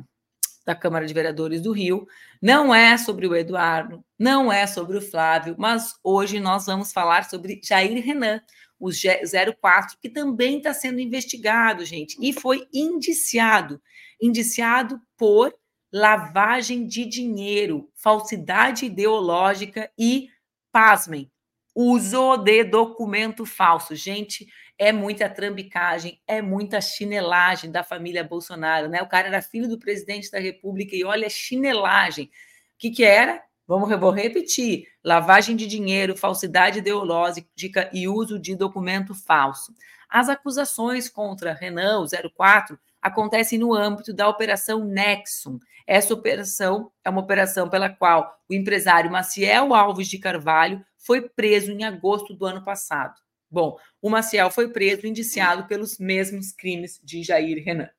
da 0.65 0.75
Câmara 0.75 1.05
de 1.05 1.13
Vereadores 1.13 1.61
do 1.61 1.71
Rio, 1.71 2.05
não 2.41 2.75
é 2.75 2.97
sobre 2.97 3.25
o 3.25 3.33
Eduardo, 3.33 4.03
não 4.19 4.51
é 4.51 4.67
sobre 4.67 4.97
o 4.97 5.01
Flávio, 5.01 5.55
mas 5.57 5.97
hoje 6.03 6.37
nós 6.41 6.65
vamos 6.65 6.91
falar 6.91 7.29
sobre 7.29 7.61
Jair 7.63 8.03
Renan, 8.03 8.41
o 8.77 8.89
04, 8.89 9.97
que 10.01 10.09
também 10.09 10.57
está 10.57 10.73
sendo 10.73 10.99
investigado, 10.99 11.85
gente, 11.85 12.17
e 12.19 12.33
foi 12.33 12.67
indiciado. 12.73 13.81
Indiciado 14.21 14.99
por 15.15 15.55
lavagem 15.93 16.85
de 16.85 17.05
dinheiro, 17.05 17.89
falsidade 17.95 18.85
ideológica 18.87 19.89
e, 19.97 20.27
pasmem, 20.73 21.31
uso 21.75 22.37
de 22.37 22.63
documento 22.63 23.45
falso. 23.45 23.95
Gente, 23.95 24.47
é 24.77 24.91
muita 24.91 25.29
trambicagem, 25.29 26.19
é 26.27 26.41
muita 26.41 26.81
chinelagem 26.81 27.71
da 27.71 27.83
família 27.83 28.23
Bolsonaro, 28.23 28.89
né? 28.89 29.01
O 29.01 29.07
cara 29.07 29.27
era 29.27 29.41
filho 29.41 29.67
do 29.67 29.79
presidente 29.79 30.31
da 30.31 30.39
República 30.39 30.95
e 30.95 31.03
olha, 31.03 31.29
chinelagem. 31.29 32.25
O 32.25 32.29
que, 32.77 32.91
que 32.91 33.03
era? 33.03 33.41
Vamos 33.67 33.97
vou 33.97 34.11
repetir: 34.11 34.87
lavagem 35.03 35.55
de 35.55 35.65
dinheiro, 35.67 36.17
falsidade 36.17 36.79
ideológica 36.79 37.89
e 37.93 38.07
uso 38.07 38.37
de 38.37 38.55
documento 38.55 39.13
falso. 39.15 39.73
As 40.09 40.29
acusações 40.29 41.09
contra 41.09 41.53
Renan, 41.53 42.01
o 42.01 42.31
04, 42.35 42.77
acontecem 43.03 43.59
no 43.59 43.73
âmbito 43.73 44.13
da 44.13 44.29
Operação 44.29 44.85
Nexum. 44.85 45.59
Essa 45.85 46.13
operação 46.13 46.89
é 47.03 47.09
uma 47.09 47.19
operação 47.19 47.69
pela 47.69 47.89
qual 47.89 48.39
o 48.49 48.53
empresário 48.53 49.11
Maciel 49.11 49.73
Alves 49.73 50.07
de 50.07 50.17
Carvalho 50.17 50.83
foi 50.97 51.21
preso 51.21 51.71
em 51.71 51.83
agosto 51.83 52.33
do 52.33 52.45
ano 52.45 52.63
passado. 52.63 53.19
Bom, 53.51 53.77
o 54.01 54.09
Maciel 54.09 54.49
foi 54.49 54.69
preso 54.69 55.05
indiciado 55.05 55.67
pelos 55.67 55.99
mesmos 55.99 56.53
crimes 56.53 56.99
de 57.03 57.21
Jair 57.21 57.61
Renan. 57.63 57.89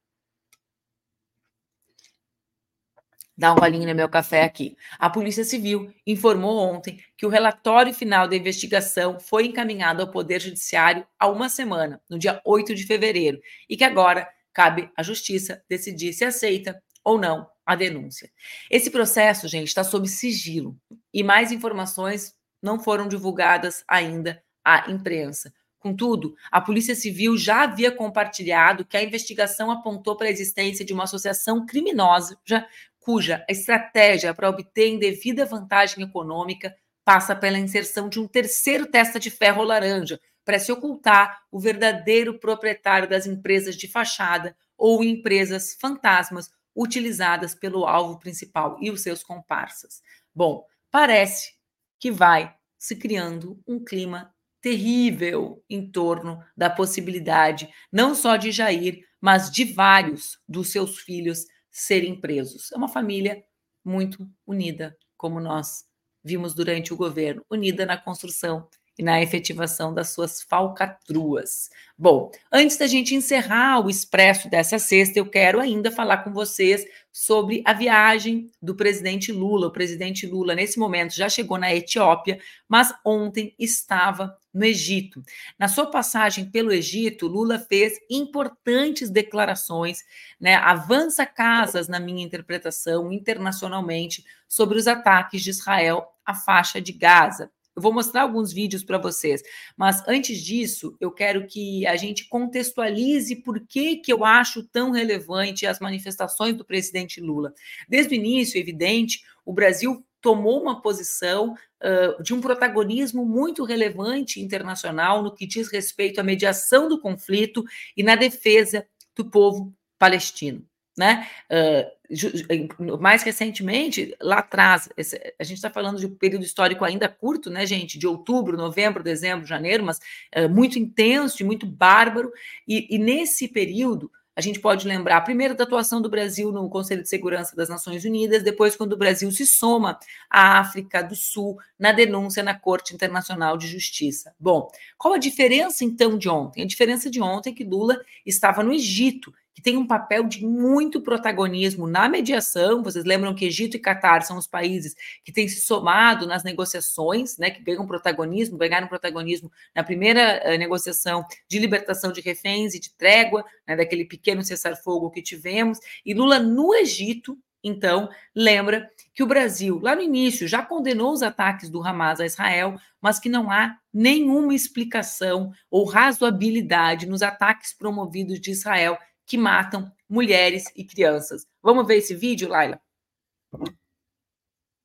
Dá 3.36 3.52
um 3.52 3.56
golinho 3.56 3.88
no 3.88 3.94
meu 3.94 4.08
café 4.08 4.44
aqui. 4.44 4.76
A 4.96 5.10
Polícia 5.10 5.44
Civil 5.44 5.92
informou 6.06 6.56
ontem 6.56 7.00
que 7.16 7.26
o 7.26 7.28
relatório 7.28 7.92
final 7.92 8.28
da 8.28 8.36
investigação 8.36 9.18
foi 9.18 9.46
encaminhado 9.46 10.00
ao 10.00 10.10
Poder 10.10 10.40
Judiciário 10.40 11.04
há 11.18 11.26
uma 11.28 11.48
semana, 11.48 12.00
no 12.08 12.16
dia 12.16 12.40
8 12.44 12.74
de 12.74 12.86
fevereiro, 12.86 13.40
e 13.68 13.76
que 13.76 13.82
agora 13.82 14.28
cabe 14.54 14.90
à 14.96 15.02
Justiça 15.02 15.62
decidir 15.68 16.12
se 16.12 16.24
aceita 16.24 16.80
ou 17.04 17.18
não 17.18 17.46
a 17.66 17.74
denúncia. 17.74 18.30
Esse 18.70 18.90
processo, 18.90 19.48
gente, 19.48 19.68
está 19.68 19.84
sob 19.84 20.08
sigilo 20.08 20.78
e 21.12 21.22
mais 21.22 21.52
informações 21.52 22.34
não 22.62 22.78
foram 22.78 23.08
divulgadas 23.08 23.84
ainda 23.86 24.42
à 24.64 24.90
imprensa. 24.90 25.52
Contudo, 25.78 26.34
a 26.50 26.62
Polícia 26.62 26.94
Civil 26.94 27.36
já 27.36 27.64
havia 27.64 27.92
compartilhado 27.92 28.86
que 28.86 28.96
a 28.96 29.02
investigação 29.02 29.70
apontou 29.70 30.16
para 30.16 30.28
a 30.28 30.30
existência 30.30 30.82
de 30.82 30.94
uma 30.94 31.04
associação 31.04 31.66
criminosa 31.66 32.38
já 32.46 32.66
cuja 32.98 33.44
estratégia 33.50 34.32
para 34.32 34.48
obter 34.48 34.88
indevida 34.88 35.44
vantagem 35.44 36.02
econômica 36.02 36.74
passa 37.04 37.36
pela 37.36 37.58
inserção 37.58 38.08
de 38.08 38.18
um 38.18 38.26
terceiro 38.26 38.86
testa 38.86 39.20
de 39.20 39.30
ferro 39.30 39.62
laranja 39.62 40.18
para 40.44 40.58
se 40.58 40.70
ocultar 40.70 41.42
o 41.50 41.58
verdadeiro 41.58 42.38
proprietário 42.38 43.08
das 43.08 43.26
empresas 43.26 43.76
de 43.76 43.88
fachada 43.88 44.56
ou 44.76 45.02
empresas 45.02 45.76
fantasmas 45.80 46.50
utilizadas 46.74 47.54
pelo 47.54 47.86
alvo 47.86 48.18
principal 48.18 48.76
e 48.80 48.90
os 48.90 49.00
seus 49.00 49.22
comparsas. 49.22 50.02
Bom, 50.34 50.66
parece 50.90 51.52
que 51.98 52.10
vai 52.10 52.54
se 52.76 52.96
criando 52.96 53.60
um 53.66 53.82
clima 53.82 54.34
terrível 54.60 55.62
em 55.68 55.90
torno 55.90 56.42
da 56.56 56.68
possibilidade 56.68 57.68
não 57.92 58.14
só 58.14 58.36
de 58.36 58.50
Jair, 58.50 59.04
mas 59.20 59.50
de 59.50 59.64
vários 59.64 60.38
dos 60.48 60.72
seus 60.72 60.98
filhos 60.98 61.46
serem 61.70 62.20
presos. 62.20 62.72
É 62.72 62.76
uma 62.76 62.88
família 62.88 63.42
muito 63.84 64.28
unida, 64.46 64.96
como 65.16 65.40
nós 65.40 65.84
vimos 66.22 66.54
durante 66.54 66.92
o 66.92 66.96
governo, 66.96 67.44
unida 67.50 67.84
na 67.84 67.96
construção 67.96 68.68
e 68.98 69.02
na 69.02 69.20
efetivação 69.22 69.92
das 69.92 70.10
suas 70.10 70.42
falcatruas. 70.42 71.68
Bom, 71.96 72.30
antes 72.52 72.76
da 72.76 72.86
gente 72.86 73.14
encerrar 73.14 73.84
o 73.84 73.90
expresso 73.90 74.48
dessa 74.48 74.78
sexta, 74.78 75.18
eu 75.18 75.26
quero 75.26 75.60
ainda 75.60 75.90
falar 75.90 76.18
com 76.18 76.32
vocês 76.32 76.84
sobre 77.12 77.62
a 77.64 77.72
viagem 77.72 78.50
do 78.60 78.74
presidente 78.74 79.30
Lula. 79.30 79.68
O 79.68 79.72
presidente 79.72 80.26
Lula, 80.26 80.54
nesse 80.54 80.78
momento, 80.78 81.14
já 81.14 81.28
chegou 81.28 81.56
na 81.56 81.72
Etiópia, 81.72 82.40
mas 82.68 82.92
ontem 83.04 83.54
estava 83.58 84.36
no 84.52 84.64
Egito. 84.64 85.22
Na 85.58 85.68
sua 85.68 85.86
passagem 85.86 86.50
pelo 86.50 86.72
Egito, 86.72 87.28
Lula 87.28 87.58
fez 87.58 87.98
importantes 88.10 89.10
declarações, 89.10 89.98
né? 90.40 90.56
Avança 90.56 91.24
casas, 91.24 91.86
na 91.86 92.00
minha 92.00 92.24
interpretação, 92.24 93.12
internacionalmente, 93.12 94.24
sobre 94.48 94.78
os 94.78 94.88
ataques 94.88 95.42
de 95.42 95.50
Israel 95.50 96.06
à 96.24 96.34
faixa 96.34 96.80
de 96.80 96.92
Gaza. 96.92 97.50
Eu 97.76 97.82
vou 97.82 97.92
mostrar 97.92 98.22
alguns 98.22 98.52
vídeos 98.52 98.84
para 98.84 98.98
vocês, 98.98 99.42
mas 99.76 100.02
antes 100.06 100.40
disso, 100.40 100.96
eu 101.00 101.10
quero 101.10 101.46
que 101.46 101.84
a 101.86 101.96
gente 101.96 102.28
contextualize 102.28 103.34
por 103.36 103.58
que, 103.60 103.96
que 103.96 104.12
eu 104.12 104.24
acho 104.24 104.62
tão 104.62 104.92
relevante 104.92 105.66
as 105.66 105.80
manifestações 105.80 106.56
do 106.56 106.64
presidente 106.64 107.20
Lula. 107.20 107.52
Desde 107.88 108.14
o 108.14 108.16
início, 108.16 108.58
é 108.58 108.60
evidente, 108.60 109.24
o 109.44 109.52
Brasil 109.52 110.04
tomou 110.20 110.62
uma 110.62 110.80
posição 110.80 111.52
uh, 111.52 112.22
de 112.22 112.32
um 112.32 112.40
protagonismo 112.40 113.26
muito 113.26 113.64
relevante 113.64 114.40
internacional 114.40 115.22
no 115.22 115.34
que 115.34 115.46
diz 115.46 115.68
respeito 115.70 116.20
à 116.20 116.22
mediação 116.22 116.88
do 116.88 117.00
conflito 117.00 117.64
e 117.96 118.02
na 118.02 118.14
defesa 118.14 118.86
do 119.14 119.24
povo 119.24 119.74
palestino. 119.98 120.64
Né? 120.96 121.28
Uh, 121.50 122.98
mais 123.00 123.22
recentemente, 123.22 124.14
lá 124.20 124.38
atrás, 124.38 124.88
esse, 124.96 125.16
a 125.38 125.42
gente 125.42 125.56
está 125.56 125.70
falando 125.70 125.98
de 125.98 126.06
um 126.06 126.14
período 126.14 126.44
histórico 126.44 126.84
ainda 126.84 127.08
curto, 127.08 127.50
né, 127.50 127.66
gente? 127.66 127.98
De 127.98 128.06
outubro, 128.06 128.56
novembro, 128.56 129.02
dezembro, 129.02 129.46
janeiro, 129.46 129.84
mas 129.84 129.98
uh, 130.36 130.48
muito 130.48 130.78
intenso 130.78 131.42
e 131.42 131.44
muito 131.44 131.66
bárbaro. 131.66 132.32
E, 132.68 132.94
e, 132.94 132.98
nesse 132.98 133.48
período, 133.48 134.10
a 134.36 134.40
gente 134.40 134.58
pode 134.58 134.86
lembrar, 134.86 135.20
primeiro, 135.20 135.54
da 135.54 135.62
atuação 135.62 136.02
do 136.02 136.10
Brasil 136.10 136.50
no 136.50 136.68
Conselho 136.68 137.02
de 137.02 137.08
Segurança 137.08 137.54
das 137.54 137.68
Nações 137.68 138.04
Unidas, 138.04 138.42
depois, 138.42 138.74
quando 138.74 138.94
o 138.94 138.96
Brasil 138.96 139.30
se 139.30 139.46
soma 139.46 139.98
à 140.28 140.58
África 140.58 141.02
do 141.02 141.14
Sul 141.14 141.56
na 141.78 141.92
denúncia 141.92 142.42
na 142.42 142.54
Corte 142.54 142.94
Internacional 142.94 143.56
de 143.56 143.68
Justiça. 143.68 144.34
Bom, 144.38 144.68
qual 144.98 145.14
a 145.14 145.18
diferença, 145.18 145.84
então, 145.84 146.18
de 146.18 146.28
ontem? 146.28 146.62
A 146.62 146.66
diferença 146.66 147.08
de 147.08 147.20
ontem 147.20 147.50
é 147.50 147.54
que 147.54 147.64
Lula 147.64 148.00
estava 148.26 148.62
no 148.62 148.72
Egito 148.72 149.32
que 149.54 149.62
tem 149.62 149.76
um 149.76 149.86
papel 149.86 150.24
de 150.24 150.44
muito 150.44 151.00
protagonismo 151.00 151.86
na 151.86 152.08
mediação. 152.08 152.82
Vocês 152.82 153.04
lembram 153.04 153.34
que 153.34 153.46
Egito 153.46 153.76
e 153.76 153.80
Catar 153.80 154.22
são 154.22 154.36
os 154.36 154.48
países 154.48 154.94
que 155.24 155.32
têm 155.32 155.46
se 155.46 155.60
somado 155.60 156.26
nas 156.26 156.42
negociações, 156.42 157.38
né, 157.38 157.50
que 157.50 157.62
ganham 157.62 157.86
protagonismo, 157.86 158.58
ganharam 158.58 158.88
protagonismo 158.88 159.50
na 159.74 159.84
primeira 159.84 160.42
uh, 160.44 160.58
negociação 160.58 161.24
de 161.48 161.58
libertação 161.58 162.10
de 162.10 162.20
reféns 162.20 162.74
e 162.74 162.80
de 162.80 162.92
trégua, 162.94 163.44
né, 163.66 163.76
daquele 163.76 164.04
pequeno 164.04 164.42
cessar-fogo 164.42 165.10
que 165.10 165.22
tivemos. 165.22 165.78
E 166.04 166.12
Lula 166.12 166.40
no 166.40 166.74
Egito, 166.74 167.38
então, 167.66 168.10
lembra 168.34 168.90
que 169.14 169.22
o 169.22 169.26
Brasil, 169.26 169.80
lá 169.82 169.96
no 169.96 170.02
início, 170.02 170.46
já 170.46 170.62
condenou 170.62 171.12
os 171.12 171.22
ataques 171.22 171.70
do 171.70 171.82
Hamas 171.82 172.20
a 172.20 172.26
Israel, 172.26 172.76
mas 173.00 173.18
que 173.18 173.30
não 173.30 173.50
há 173.50 173.78
nenhuma 173.92 174.54
explicação 174.54 175.50
ou 175.70 175.86
razoabilidade 175.86 177.06
nos 177.06 177.22
ataques 177.22 177.72
promovidos 177.72 178.38
de 178.38 178.50
Israel 178.50 178.98
que 179.26 179.36
matam 179.36 179.90
mulheres 180.08 180.64
e 180.76 180.84
crianças. 180.84 181.46
Vamos 181.62 181.86
ver 181.86 181.96
esse 181.96 182.14
vídeo, 182.14 182.48
Laila? 182.48 182.80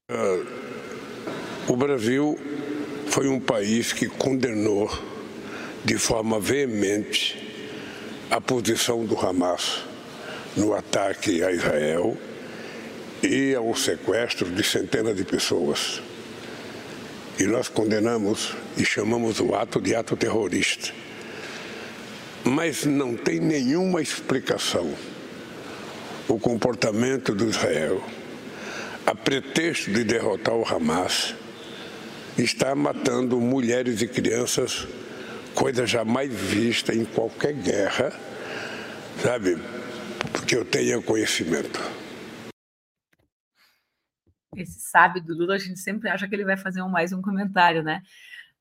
Uh, 0.09 0.45
o 1.67 1.75
Brasil 1.75 2.37
foi 3.07 3.27
um 3.27 3.39
país 3.39 3.93
que 3.93 4.07
condenou 4.07 4.89
de 5.83 5.97
forma 5.97 6.39
veemente 6.39 7.47
a 8.29 8.39
posição 8.39 9.05
do 9.05 9.17
Hamas 9.17 9.83
no 10.55 10.73
ataque 10.73 11.43
a 11.43 11.51
Israel 11.51 12.17
e 13.21 13.53
ao 13.53 13.75
sequestro 13.75 14.49
de 14.49 14.63
centenas 14.63 15.15
de 15.15 15.23
pessoas. 15.23 16.01
E 17.39 17.43
nós 17.43 17.67
condenamos 17.67 18.55
e 18.77 18.85
chamamos 18.85 19.39
o 19.39 19.55
ato 19.55 19.79
de 19.79 19.95
ato 19.95 20.17
terrorista 20.17 20.93
mas 22.43 22.85
não 22.85 23.15
tem 23.15 23.39
nenhuma 23.39 24.01
explicação 24.01 24.93
o 26.29 26.39
comportamento 26.39 27.33
do 27.33 27.49
Israel, 27.49 28.03
a 29.03 29.15
pretexto 29.15 29.91
de 29.91 30.03
derrotar 30.03 30.53
o 30.53 30.63
Hamas, 30.63 31.35
está 32.37 32.75
matando 32.75 33.41
mulheres 33.41 34.03
e 34.03 34.07
crianças, 34.07 34.87
coisa 35.55 35.87
jamais 35.87 36.31
vista 36.31 36.93
em 36.93 37.03
qualquer 37.03 37.53
guerra, 37.53 38.13
sabe? 39.23 39.57
Porque 40.31 40.55
eu 40.55 40.63
tenha 40.63 41.01
conhecimento. 41.01 41.79
Esse 44.55 44.79
sábio 44.81 45.23
do 45.23 45.33
Lula, 45.35 45.55
a 45.55 45.57
gente 45.57 45.79
sempre 45.79 46.09
acha 46.09 46.27
que 46.27 46.35
ele 46.35 46.45
vai 46.45 46.57
fazer 46.57 46.83
um, 46.83 46.89
mais 46.89 47.11
um 47.11 47.21
comentário, 47.23 47.81
né? 47.81 48.03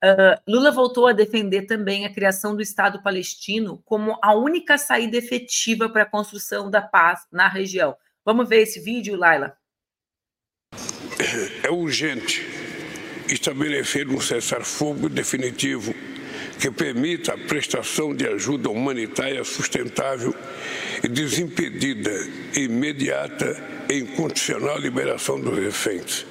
Uh, 0.04 0.40
Lula 0.46 0.70
voltou 0.70 1.08
a 1.08 1.12
defender 1.12 1.62
também 1.62 2.06
a 2.06 2.12
criação 2.12 2.54
do 2.54 2.62
Estado 2.62 3.02
palestino 3.02 3.82
como 3.84 4.16
a 4.22 4.32
única 4.34 4.78
saída 4.78 5.16
efetiva 5.16 5.88
para 5.88 6.02
a 6.02 6.06
construção 6.06 6.70
da 6.70 6.80
paz 6.80 7.26
na 7.32 7.48
região. 7.48 7.96
Vamos 8.24 8.48
ver 8.48 8.62
esse 8.62 8.78
vídeo, 8.78 9.16
Laila? 9.16 9.56
É 11.64 11.70
urgente 11.70 12.46
estabelecer 13.28 14.08
um 14.08 14.20
cessar-fogo 14.20 15.08
definitivo 15.08 15.92
que 16.60 16.70
permita 16.70 17.34
a 17.34 17.38
prestação 17.38 18.14
de 18.14 18.26
ajuda 18.26 18.68
humanitária 18.68 19.42
sustentável 19.44 20.34
e 21.02 21.08
desimpedida, 21.08 22.10
imediata 22.56 23.56
e 23.88 23.98
incondicional 23.98 24.78
liberação 24.78 25.40
dos 25.40 25.56
reféns. 25.56 26.26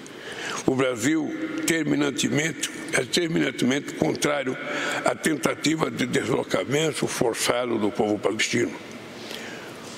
O 0.65 0.75
Brasil 0.75 1.29
terminantemente, 1.65 2.69
é 2.93 3.03
terminantemente 3.03 3.93
contrário 3.93 4.57
à 5.05 5.15
tentativa 5.15 5.91
de 5.91 6.05
deslocamento 6.05 7.07
forçado 7.07 7.77
do 7.77 7.91
povo 7.91 8.17
palestino. 8.17 8.71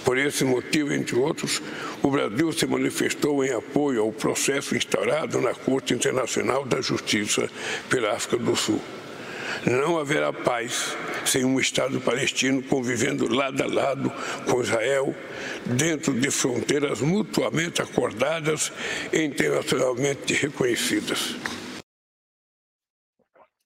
Por 0.04 0.18
esse 0.18 0.44
motivo, 0.44 0.94
entre 0.94 1.16
outros, 1.16 1.62
o 2.02 2.10
Brasil 2.10 2.52
se 2.52 2.66
manifestou 2.66 3.44
em 3.46 3.52
apoio 3.52 4.02
ao 4.02 4.12
processo 4.12 4.76
instaurado 4.76 5.40
na 5.40 5.54
Corte 5.54 5.94
Internacional 5.94 6.66
da 6.66 6.82
Justiça 6.82 7.50
pela 7.90 8.14
África 8.14 8.38
do 8.38 8.56
Sul. 8.56 8.82
Não 9.66 9.98
haverá 9.98 10.32
paz 10.32 10.96
sem 11.26 11.46
um 11.46 11.60
Estado 11.60 12.00
palestino 12.02 12.62
convivendo 12.64 13.28
lado 13.28 13.62
a 13.62 13.68
lado 13.68 14.12
com 14.50 14.62
Israel, 14.62 15.16
dentro 15.66 16.20
de 16.20 16.32
fronteiras 16.32 17.02
mutuamente 17.02 17.82
acordadas 17.82 18.72
e 19.12 19.24
internacionalmente 19.24 20.34
reconhecidas. 20.34 21.36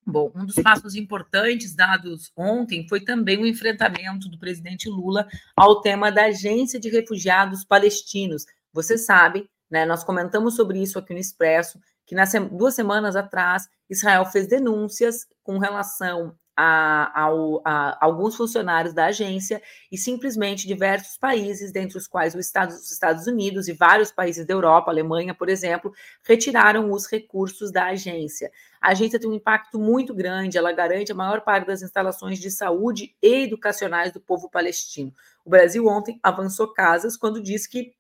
Bom, 0.06 0.32
um 0.36 0.46
dos 0.46 0.56
passos 0.56 0.96
importantes 0.96 1.74
dados 1.74 2.32
ontem 2.36 2.86
foi 2.90 3.00
também 3.00 3.42
o 3.42 3.48
enfrentamento 3.48 4.28
do 4.28 4.38
presidente 4.38 4.90
Lula 4.90 5.28
ao 5.56 5.80
tema 5.80 6.12
da 6.12 6.26
Agência 6.26 6.78
de 6.78 6.90
Refugiados 6.90 7.64
Palestinos. 7.64 8.46
Vocês 8.74 9.06
sabem, 9.06 9.48
né, 9.72 9.86
nós 9.86 10.04
comentamos 10.04 10.56
sobre 10.56 10.82
isso 10.82 11.00
aqui 11.00 11.14
no 11.14 11.20
Expresso, 11.20 11.80
que 12.06 12.16
nas 12.16 12.32
duas 12.52 12.76
semanas 12.76 13.16
atrás 13.16 13.68
Israel 13.90 14.26
fez 14.26 14.48
denúncias 14.48 15.28
com 15.44 15.58
relação 15.58 16.36
a, 16.56 17.26
a, 17.26 17.30
a, 17.66 18.06
alguns 18.06 18.36
funcionários 18.36 18.94
da 18.94 19.06
agência 19.06 19.62
e 19.92 19.98
simplesmente 19.98 20.68
diversos 20.68 21.18
países, 21.18 21.72
dentre 21.72 21.98
os 21.98 22.08
quais 22.08 22.36
os 22.36 22.46
Estados, 22.46 22.76
os 22.76 22.92
Estados 22.92 23.28
Unidos 23.28 23.68
e 23.68 23.74
vários 23.74 24.12
países 24.12 24.46
da 24.46 24.54
Europa, 24.54 24.92
Alemanha, 24.92 25.34
por 25.34 25.50
exemplo, 25.50 25.92
retiraram 26.24 26.92
os 26.92 27.08
recursos 27.08 27.72
da 27.72 27.88
agência. 27.88 28.52
A 28.80 28.92
agência 28.92 29.20
tem 29.20 29.30
um 29.30 29.34
impacto 29.34 29.80
muito 29.80 30.14
grande, 30.14 30.58
ela 30.58 30.72
garante 30.72 31.12
a 31.12 31.16
maior 31.16 31.42
parte 31.42 31.66
das 31.66 31.82
instalações 31.82 32.38
de 32.38 32.52
saúde 32.52 33.16
e 33.22 33.44
educacionais 33.44 34.12
do 34.12 34.20
povo 34.20 34.50
palestino. 34.50 35.12
O 35.44 35.50
Brasil 35.50 35.88
ontem 35.88 36.20
avançou 36.22 36.72
casas 36.72 37.18
quando 37.18 37.42
disse 37.42 37.68
que 37.68 37.94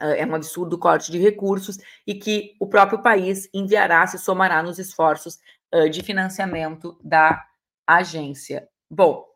é 0.00 0.24
um 0.26 0.34
absurdo 0.34 0.78
corte 0.78 1.10
de 1.10 1.18
recursos 1.18 1.78
e 2.06 2.14
que 2.14 2.54
o 2.60 2.66
próprio 2.66 3.02
país 3.02 3.48
enviará, 3.52 4.06
se 4.06 4.18
somará 4.18 4.62
nos 4.62 4.78
esforços 4.78 5.38
de 5.90 6.02
financiamento 6.02 6.98
da 7.02 7.44
agência. 7.86 8.68
Bom, 8.90 9.26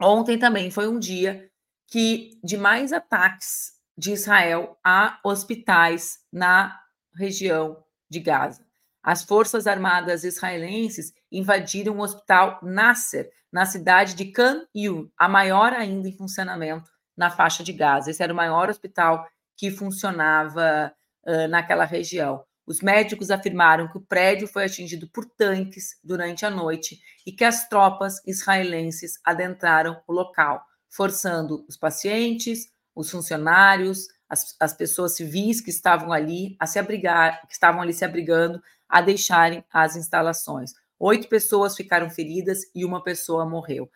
ontem 0.00 0.38
também 0.38 0.70
foi 0.70 0.88
um 0.88 0.98
dia 0.98 1.48
que 1.86 2.38
de 2.42 2.56
mais 2.56 2.92
ataques 2.92 3.72
de 3.96 4.12
Israel 4.12 4.78
a 4.82 5.20
hospitais 5.22 6.18
na 6.32 6.80
região 7.14 7.84
de 8.10 8.18
Gaza. 8.18 8.64
As 9.02 9.22
forças 9.22 9.66
armadas 9.66 10.24
israelenses 10.24 11.12
invadiram 11.30 11.98
o 11.98 12.02
hospital 12.02 12.58
Nasser, 12.62 13.30
na 13.52 13.66
cidade 13.66 14.14
de 14.14 14.26
Khan 14.26 14.64
Yun, 14.74 15.10
a 15.18 15.28
maior 15.28 15.74
ainda 15.74 16.08
em 16.08 16.16
funcionamento 16.16 16.90
na 17.14 17.30
faixa 17.30 17.62
de 17.62 17.72
Gaza. 17.72 18.10
Esse 18.10 18.22
era 18.22 18.32
o 18.32 18.36
maior 18.36 18.70
hospital 18.70 19.28
que 19.56 19.70
funcionava 19.70 20.92
uh, 21.26 21.48
naquela 21.48 21.84
região. 21.84 22.44
Os 22.66 22.80
médicos 22.80 23.30
afirmaram 23.30 23.88
que 23.88 23.98
o 23.98 24.00
prédio 24.02 24.46
foi 24.46 24.64
atingido 24.64 25.08
por 25.08 25.24
tanques 25.24 25.96
durante 26.02 26.46
a 26.46 26.50
noite 26.50 27.00
e 27.26 27.32
que 27.32 27.44
as 27.44 27.68
tropas 27.68 28.20
israelenses 28.26 29.18
adentraram 29.24 30.00
o 30.06 30.12
local, 30.12 30.62
forçando 30.88 31.64
os 31.68 31.76
pacientes, 31.76 32.68
os 32.94 33.10
funcionários, 33.10 34.06
as, 34.28 34.56
as 34.60 34.72
pessoas 34.72 35.16
civis 35.16 35.60
que 35.60 35.70
estavam 35.70 36.12
ali 36.12 36.56
a 36.58 36.66
se 36.66 36.78
abrigar, 36.78 37.46
que 37.46 37.52
estavam 37.52 37.82
ali 37.82 37.92
se 37.92 38.04
abrigando, 38.04 38.62
a 38.88 39.00
deixarem 39.00 39.64
as 39.72 39.96
instalações. 39.96 40.72
Oito 40.98 41.28
pessoas 41.28 41.76
ficaram 41.76 42.08
feridas 42.08 42.60
e 42.74 42.84
uma 42.84 43.02
pessoa 43.02 43.44
morreu. 43.44 43.90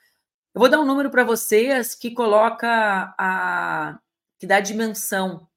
Eu 0.55 0.61
vou 0.61 0.69
dar 0.69 0.81
um 0.81 0.85
número 0.85 1.11
para 1.11 1.23
vocês 1.23 1.95
que 1.95 2.11
coloca 2.11 3.15
a 3.19 3.99
que 4.39 4.47
dá 4.47 4.61
dimensão 4.61 5.49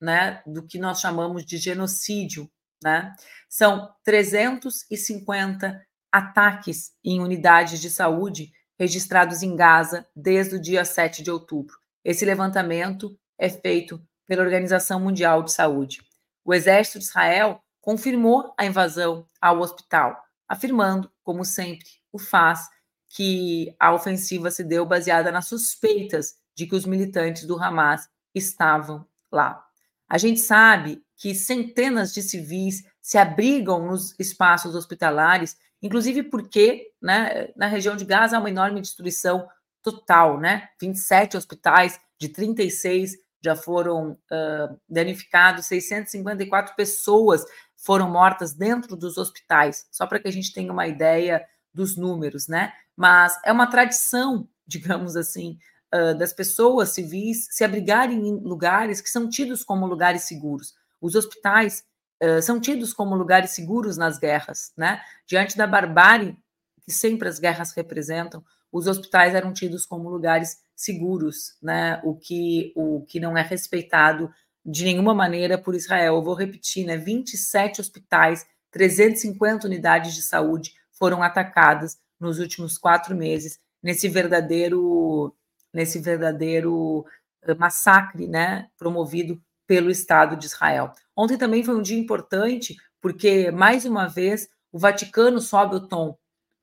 né, 0.00 0.42
do 0.46 0.66
que 0.66 0.78
nós 0.78 1.00
chamamos 1.00 1.44
de 1.44 1.56
genocídio. 1.56 2.50
Né? 2.82 3.14
São 3.48 3.92
350 4.04 5.84
ataques 6.12 6.92
em 7.04 7.20
unidades 7.20 7.80
de 7.80 7.90
saúde 7.90 8.52
registrados 8.78 9.42
em 9.42 9.56
Gaza 9.56 10.06
desde 10.14 10.56
o 10.56 10.60
dia 10.60 10.84
7 10.84 11.22
de 11.22 11.30
outubro. 11.30 11.76
Esse 12.04 12.24
levantamento 12.24 13.18
é 13.36 13.48
feito 13.48 14.00
pela 14.26 14.42
Organização 14.42 15.00
Mundial 15.00 15.42
de 15.42 15.52
Saúde. 15.52 16.00
O 16.44 16.54
exército 16.54 16.98
de 16.98 17.04
Israel 17.04 17.60
confirmou 17.80 18.54
a 18.56 18.64
invasão 18.64 19.26
ao 19.40 19.60
hospital, 19.60 20.22
afirmando, 20.48 21.10
como 21.22 21.44
sempre 21.44 21.88
o 22.12 22.18
faz, 22.18 22.68
que 23.08 23.74
a 23.80 23.92
ofensiva 23.92 24.50
se 24.50 24.62
deu 24.62 24.84
baseada 24.84 25.32
nas 25.32 25.46
suspeitas 25.46 26.36
de 26.54 26.66
que 26.66 26.76
os 26.76 26.84
militantes 26.84 27.46
do 27.46 27.58
Hamas 27.58 28.08
estavam 28.38 29.06
lá. 29.30 29.64
A 30.08 30.16
gente 30.16 30.40
sabe 30.40 31.02
que 31.16 31.34
centenas 31.34 32.14
de 32.14 32.22
civis 32.22 32.84
se 33.02 33.18
abrigam 33.18 33.86
nos 33.86 34.18
espaços 34.18 34.74
hospitalares, 34.74 35.56
inclusive 35.82 36.22
porque 36.22 36.90
né, 37.02 37.48
na 37.56 37.66
região 37.66 37.96
de 37.96 38.04
Gaza 38.04 38.36
há 38.36 38.40
uma 38.40 38.50
enorme 38.50 38.80
destruição 38.80 39.46
total, 39.82 40.38
né? 40.38 40.68
27 40.80 41.36
hospitais 41.36 42.00
de 42.18 42.28
36 42.28 43.16
já 43.42 43.54
foram 43.54 44.12
uh, 44.12 44.80
danificados, 44.88 45.66
654 45.66 46.74
pessoas 46.74 47.44
foram 47.76 48.10
mortas 48.10 48.52
dentro 48.52 48.96
dos 48.96 49.16
hospitais, 49.16 49.86
só 49.92 50.06
para 50.06 50.18
que 50.18 50.28
a 50.28 50.32
gente 50.32 50.52
tenha 50.52 50.72
uma 50.72 50.88
ideia 50.88 51.44
dos 51.72 51.96
números, 51.96 52.48
né? 52.48 52.72
Mas 52.96 53.38
é 53.44 53.52
uma 53.52 53.68
tradição, 53.68 54.48
digamos 54.66 55.16
assim, 55.16 55.58
uh, 55.94 56.16
das 56.16 56.32
pessoas 56.32 56.90
civis 56.90 57.48
se 57.50 57.64
abrigarem 57.64 58.28
em 58.28 58.36
lugares 58.36 59.00
que 59.00 59.10
são 59.10 59.28
tidos 59.28 59.64
como 59.64 59.86
lugares 59.86 60.22
seguros. 60.22 60.74
Os 61.00 61.14
hospitais 61.14 61.84
uh, 62.22 62.42
são 62.42 62.60
tidos 62.60 62.92
como 62.92 63.14
lugares 63.14 63.50
seguros 63.50 63.96
nas 63.96 64.18
guerras, 64.18 64.72
né? 64.76 65.00
Diante 65.26 65.56
da 65.56 65.66
barbárie 65.66 66.36
que 66.82 66.92
sempre 66.92 67.28
as 67.28 67.38
guerras 67.38 67.72
representam, 67.72 68.42
os 68.72 68.86
hospitais 68.86 69.34
eram 69.34 69.52
tidos 69.52 69.84
como 69.84 70.08
lugares 70.08 70.58
seguros, 70.74 71.56
né? 71.62 72.00
O 72.04 72.14
que, 72.14 72.72
o 72.76 73.04
que 73.06 73.20
não 73.20 73.36
é 73.36 73.42
respeitado 73.42 74.30
de 74.64 74.84
nenhuma 74.84 75.14
maneira 75.14 75.56
por 75.56 75.74
Israel. 75.74 76.16
Eu 76.16 76.22
vou 76.22 76.34
repetir, 76.34 76.86
né? 76.86 76.96
27 76.96 77.80
hospitais, 77.80 78.46
350 78.70 79.66
unidades 79.66 80.14
de 80.14 80.22
saúde 80.22 80.74
foram 80.92 81.22
atacadas 81.22 81.98
nos 82.20 82.38
últimos 82.38 82.76
quatro 82.76 83.14
meses 83.16 83.58
nesse 83.82 84.08
verdadeiro 84.08 85.34
nesse 85.72 85.98
verdadeiro 86.00 87.04
eh, 87.42 87.54
massacre, 87.54 88.26
né, 88.26 88.68
promovido 88.78 89.40
pelo 89.66 89.90
Estado 89.90 90.36
de 90.36 90.46
Israel. 90.46 90.92
Ontem 91.16 91.36
também 91.36 91.62
foi 91.62 91.76
um 91.76 91.82
dia 91.82 91.98
importante, 91.98 92.76
porque 93.00 93.50
mais 93.50 93.84
uma 93.84 94.08
vez 94.08 94.48
o 94.72 94.78
Vaticano 94.78 95.40
sobe 95.40 95.76
o 95.76 95.86
tom 95.88 96.16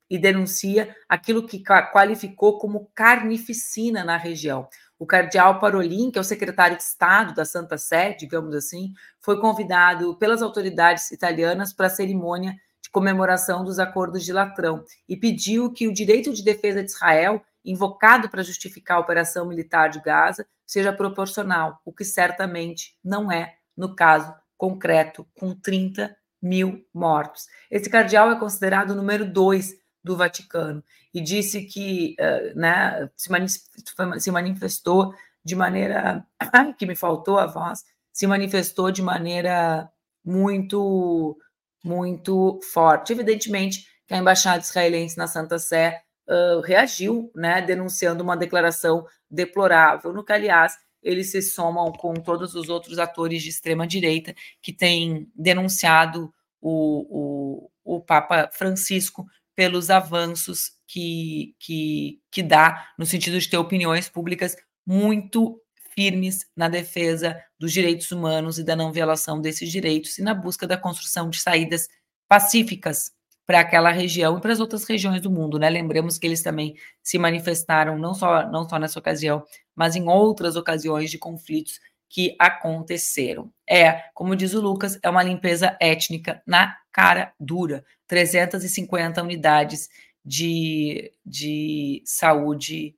e 0.10 0.18
denuncia 0.18 0.96
aquilo 1.10 1.46
que 1.46 1.64
qualificou 1.92 2.58
como 2.60 2.90
carnificina 2.94 4.04
na 4.04 4.18
região. 4.18 4.68
O 4.98 5.06
cardeal 5.06 5.60
Parolin, 5.60 6.10
que 6.10 6.18
é 6.18 6.22
o 6.22 6.24
secretário 6.24 6.78
de 6.78 6.84
Estado 6.84 7.34
da 7.34 7.44
Santa 7.44 7.78
Sé, 7.78 8.14
digamos 8.14 8.56
assim, 8.56 8.94
foi 9.20 9.40
convidado 9.40 10.18
pelas 10.18 10.42
autoridades 10.42 11.12
italianas 11.12 11.74
para 11.74 11.88
a 11.88 11.90
cerimônia 11.90 12.56
de 12.82 12.90
comemoração 12.90 13.64
dos 13.64 13.78
acordos 13.78 14.24
de 14.24 14.32
Latrão 14.32 14.84
e 15.10 15.18
pediu 15.18 15.72
que 15.72 15.88
o 15.88 15.94
direito 15.94 16.34
de 16.34 16.44
defesa 16.44 16.84
de 16.84 16.92
Israel 16.92 17.44
invocado 17.66 18.30
para 18.30 18.44
justificar 18.44 18.98
a 18.98 19.02
operação 19.02 19.48
militar 19.48 19.90
de 19.90 20.02
Gaza 20.02 20.46
seja 20.66 20.94
proporcional, 20.94 21.82
o 21.86 21.94
que 21.94 22.04
certamente 22.04 22.96
não 23.04 23.32
é 23.32 23.56
no 23.76 23.96
caso 23.96 24.34
concreto, 24.58 25.28
com 25.38 25.54
30 25.54 26.16
mil 26.42 26.86
mortos. 26.94 27.48
Esse 27.70 27.90
cardeal 27.90 28.32
é 28.32 28.40
considerado 28.40 28.92
o 28.92 28.96
número 28.96 29.26
dois 29.26 29.74
do 30.04 30.16
Vaticano 30.16 30.84
e 31.14 31.20
disse 31.20 31.64
que 31.64 32.16
uh, 32.20 32.58
né, 32.58 33.10
se, 33.18 34.32
manifestou 34.32 35.14
de 35.44 35.56
maneira. 35.56 36.26
Ai, 36.40 36.74
que 36.74 36.86
me 36.86 36.96
faltou 36.96 37.40
a 37.40 37.48
voz, 37.48 37.84
se 38.14 38.28
manifestou 38.28 38.92
de 38.92 39.02
maneira 39.02 39.90
muito, 40.24 41.38
muito 41.84 42.60
forte. 42.72 43.12
Evidentemente 43.12 43.88
que 44.08 44.14
a 44.14 44.18
embaixada 44.18 44.60
israelense 44.60 45.18
na 45.18 45.28
Santa 45.28 45.58
Sé 45.58 46.04
uh, 46.28 46.62
reagiu, 46.62 47.32
né, 47.36 47.62
denunciando 47.62 48.24
uma 48.24 48.38
declaração 48.38 49.06
deplorável, 49.30 50.14
no 50.14 50.24
que, 50.24 50.34
aliás, 50.34 50.78
eles 51.02 51.32
se 51.32 51.42
somam 51.42 51.92
com 51.92 52.16
todos 52.16 52.56
os 52.56 52.68
outros 52.68 52.98
atores 52.98 53.44
de 53.44 53.50
extrema-direita 53.50 54.34
que 54.62 54.74
têm 54.74 55.32
denunciado 55.36 56.34
o, 56.60 57.70
o, 57.86 57.98
o 57.98 58.02
Papa 58.02 58.50
Francisco 58.52 59.26
pelos 59.56 59.90
avanços 59.90 60.72
que, 60.88 61.56
que, 61.60 62.20
que 62.32 62.42
dá 62.42 62.90
no 62.98 63.06
sentido 63.06 63.40
de 63.40 63.48
ter 63.48 63.58
opiniões 63.58 64.10
públicas 64.10 64.58
muito 64.86 65.62
firmes 65.96 66.46
na 66.56 66.68
defesa 66.68 67.40
dos 67.58 67.72
direitos 67.72 68.12
humanos 68.12 68.60
e 68.60 68.64
da 68.64 68.76
não 68.76 68.92
violação 68.92 69.40
desses 69.40 69.72
direitos 69.72 70.18
e 70.18 70.24
na 70.24 70.34
busca 70.34 70.68
da 70.68 70.78
construção 70.78 71.30
de 71.30 71.40
saídas 71.40 71.88
pacíficas 72.28 73.12
para 73.46 73.60
aquela 73.60 73.92
região 73.92 74.38
e 74.38 74.42
para 74.42 74.54
as 74.54 74.60
outras 74.60 74.84
regiões 74.86 75.22
do 75.22 75.30
mundo, 75.32 75.60
né? 75.60 75.70
Lembremos 75.70 76.18
que 76.18 76.26
eles 76.26 76.42
também 76.42 76.76
se 77.04 77.18
manifestaram 77.18 77.98
não 77.98 78.14
só 78.14 78.50
não 78.50 78.68
só 78.68 78.80
nessa 78.80 79.00
ocasião, 79.00 79.44
mas 79.76 79.96
em 79.96 80.08
outras 80.08 80.56
ocasiões 80.56 81.12
de 81.12 81.18
conflitos 81.18 81.80
que 82.10 82.36
aconteceram. 82.40 83.52
É, 83.70 84.04
como 84.14 84.36
diz 84.36 84.54
o 84.54 84.62
Lucas, 84.62 84.98
é 85.04 85.10
uma 85.10 85.24
limpeza 85.24 85.78
étnica 85.82 86.42
na 86.46 86.76
cara 86.92 87.34
dura. 87.40 87.84
350 88.08 89.22
unidades 89.22 89.90
de, 90.24 91.12
de 91.26 92.02
saúde 92.06 92.96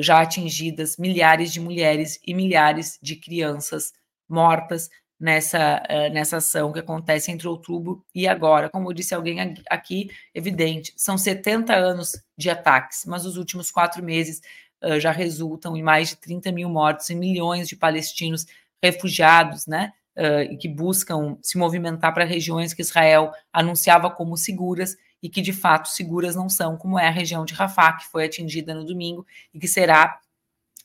já 0.00 0.20
atingidas, 0.20 0.96
milhares 0.96 1.52
de 1.52 1.60
mulheres 1.60 2.20
e 2.26 2.34
milhares 2.34 2.98
de 3.02 3.16
crianças 3.16 3.92
mortas 4.28 4.88
nessa, 5.22 5.80
uh, 5.88 6.12
nessa 6.12 6.38
ação 6.38 6.72
que 6.72 6.80
acontece 6.80 7.30
entre 7.30 7.46
outubro 7.46 8.04
e 8.12 8.26
agora. 8.26 8.68
Como 8.68 8.92
disse 8.92 9.14
alguém 9.14 9.54
aqui, 9.70 10.10
evidente, 10.34 10.92
são 10.96 11.16
70 11.16 11.72
anos 11.72 12.20
de 12.36 12.50
ataques, 12.50 13.04
mas 13.06 13.24
os 13.24 13.36
últimos 13.36 13.70
quatro 13.70 14.02
meses 14.02 14.42
uh, 14.82 14.98
já 14.98 15.12
resultam 15.12 15.76
em 15.76 15.82
mais 15.82 16.08
de 16.08 16.16
30 16.16 16.50
mil 16.50 16.68
mortos 16.68 17.08
e 17.08 17.14
milhões 17.14 17.68
de 17.68 17.76
palestinos 17.76 18.46
refugiados, 18.82 19.66
né? 19.68 19.92
Uh, 20.18 20.58
que 20.58 20.68
buscam 20.68 21.38
se 21.40 21.56
movimentar 21.56 22.12
para 22.12 22.24
regiões 22.24 22.74
que 22.74 22.82
Israel 22.82 23.32
anunciava 23.52 24.10
como 24.10 24.36
seguras 24.36 24.96
e 25.22 25.28
que 25.28 25.40
de 25.40 25.52
fato 25.52 25.88
seguras 25.88 26.34
não 26.34 26.48
são, 26.48 26.76
como 26.76 26.98
é 26.98 27.06
a 27.06 27.12
região 27.12 27.44
de 27.44 27.54
Rafah, 27.54 27.92
que 27.92 28.08
foi 28.08 28.24
atingida 28.24 28.74
no 28.74 28.84
domingo 28.84 29.24
e 29.54 29.58
que 29.58 29.68
será 29.68 30.18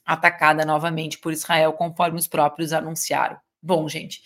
atacada 0.06 0.63
novamente 0.63 1.17
por 1.17 1.34
Israel, 1.34 1.73
conforme 1.73 2.19
os 2.19 2.28
próprios 2.28 2.71
anunciaram. 2.71 3.38
Bom, 3.62 3.88
gente, 3.89 4.22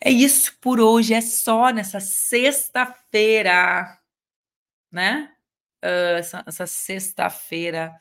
é 0.00 0.10
isso 0.10 0.56
por 0.60 0.80
hoje. 0.80 1.14
É 1.14 1.20
só 1.20 1.70
nessa 1.70 2.00
sexta-feira, 2.00 3.98
né? 4.90 5.32
Uh, 5.84 6.18
essa, 6.18 6.44
essa 6.46 6.66
sexta-feira 6.66 7.94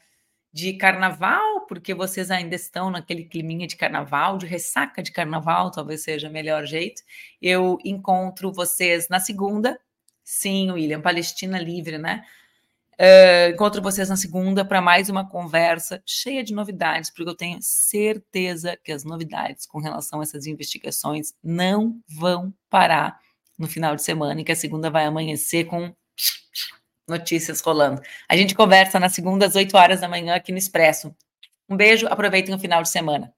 de 0.53 0.73
carnaval, 0.73 1.65
porque 1.67 1.93
vocês 1.93 2.29
ainda 2.29 2.55
estão 2.55 2.89
naquele 2.89 3.23
climinha 3.23 3.65
de 3.67 3.75
carnaval, 3.77 4.37
de 4.37 4.45
ressaca 4.45 5.01
de 5.01 5.11
carnaval, 5.11 5.71
talvez 5.71 6.03
seja 6.03 6.27
o 6.29 6.31
melhor 6.31 6.65
jeito. 6.65 7.01
Eu 7.41 7.77
encontro 7.85 8.51
vocês 8.51 9.07
na 9.09 9.19
segunda. 9.19 9.79
Sim, 10.23 10.71
William, 10.71 11.01
Palestina 11.01 11.59
Livre, 11.59 11.97
né? 11.97 12.25
Uh, 13.01 13.49
encontro 13.49 13.81
vocês 13.81 14.09
na 14.09 14.15
segunda 14.15 14.63
para 14.63 14.79
mais 14.79 15.09
uma 15.09 15.27
conversa 15.27 16.03
cheia 16.05 16.43
de 16.43 16.53
novidades, 16.53 17.09
porque 17.09 17.27
eu 17.27 17.35
tenho 17.35 17.57
certeza 17.59 18.77
que 18.83 18.91
as 18.91 19.03
novidades 19.03 19.65
com 19.65 19.79
relação 19.79 20.19
a 20.19 20.23
essas 20.23 20.45
investigações 20.45 21.33
não 21.43 21.99
vão 22.07 22.53
parar 22.69 23.19
no 23.57 23.67
final 23.67 23.95
de 23.95 24.03
semana 24.03 24.39
e 24.39 24.43
que 24.43 24.51
a 24.51 24.55
segunda 24.55 24.91
vai 24.91 25.05
amanhecer 25.05 25.65
com 25.65 25.91
notícias 27.07 27.59
rolando. 27.59 28.03
A 28.29 28.37
gente 28.37 28.53
conversa 28.53 28.99
na 28.99 29.09
segunda 29.09 29.47
às 29.47 29.55
8 29.55 29.75
horas 29.75 30.01
da 30.01 30.07
manhã 30.07 30.35
aqui 30.35 30.51
no 30.51 30.59
Expresso. 30.59 31.11
Um 31.67 31.75
beijo, 31.75 32.05
aproveitem 32.05 32.53
o 32.53 32.59
final 32.59 32.83
de 32.83 32.89
semana. 32.89 33.33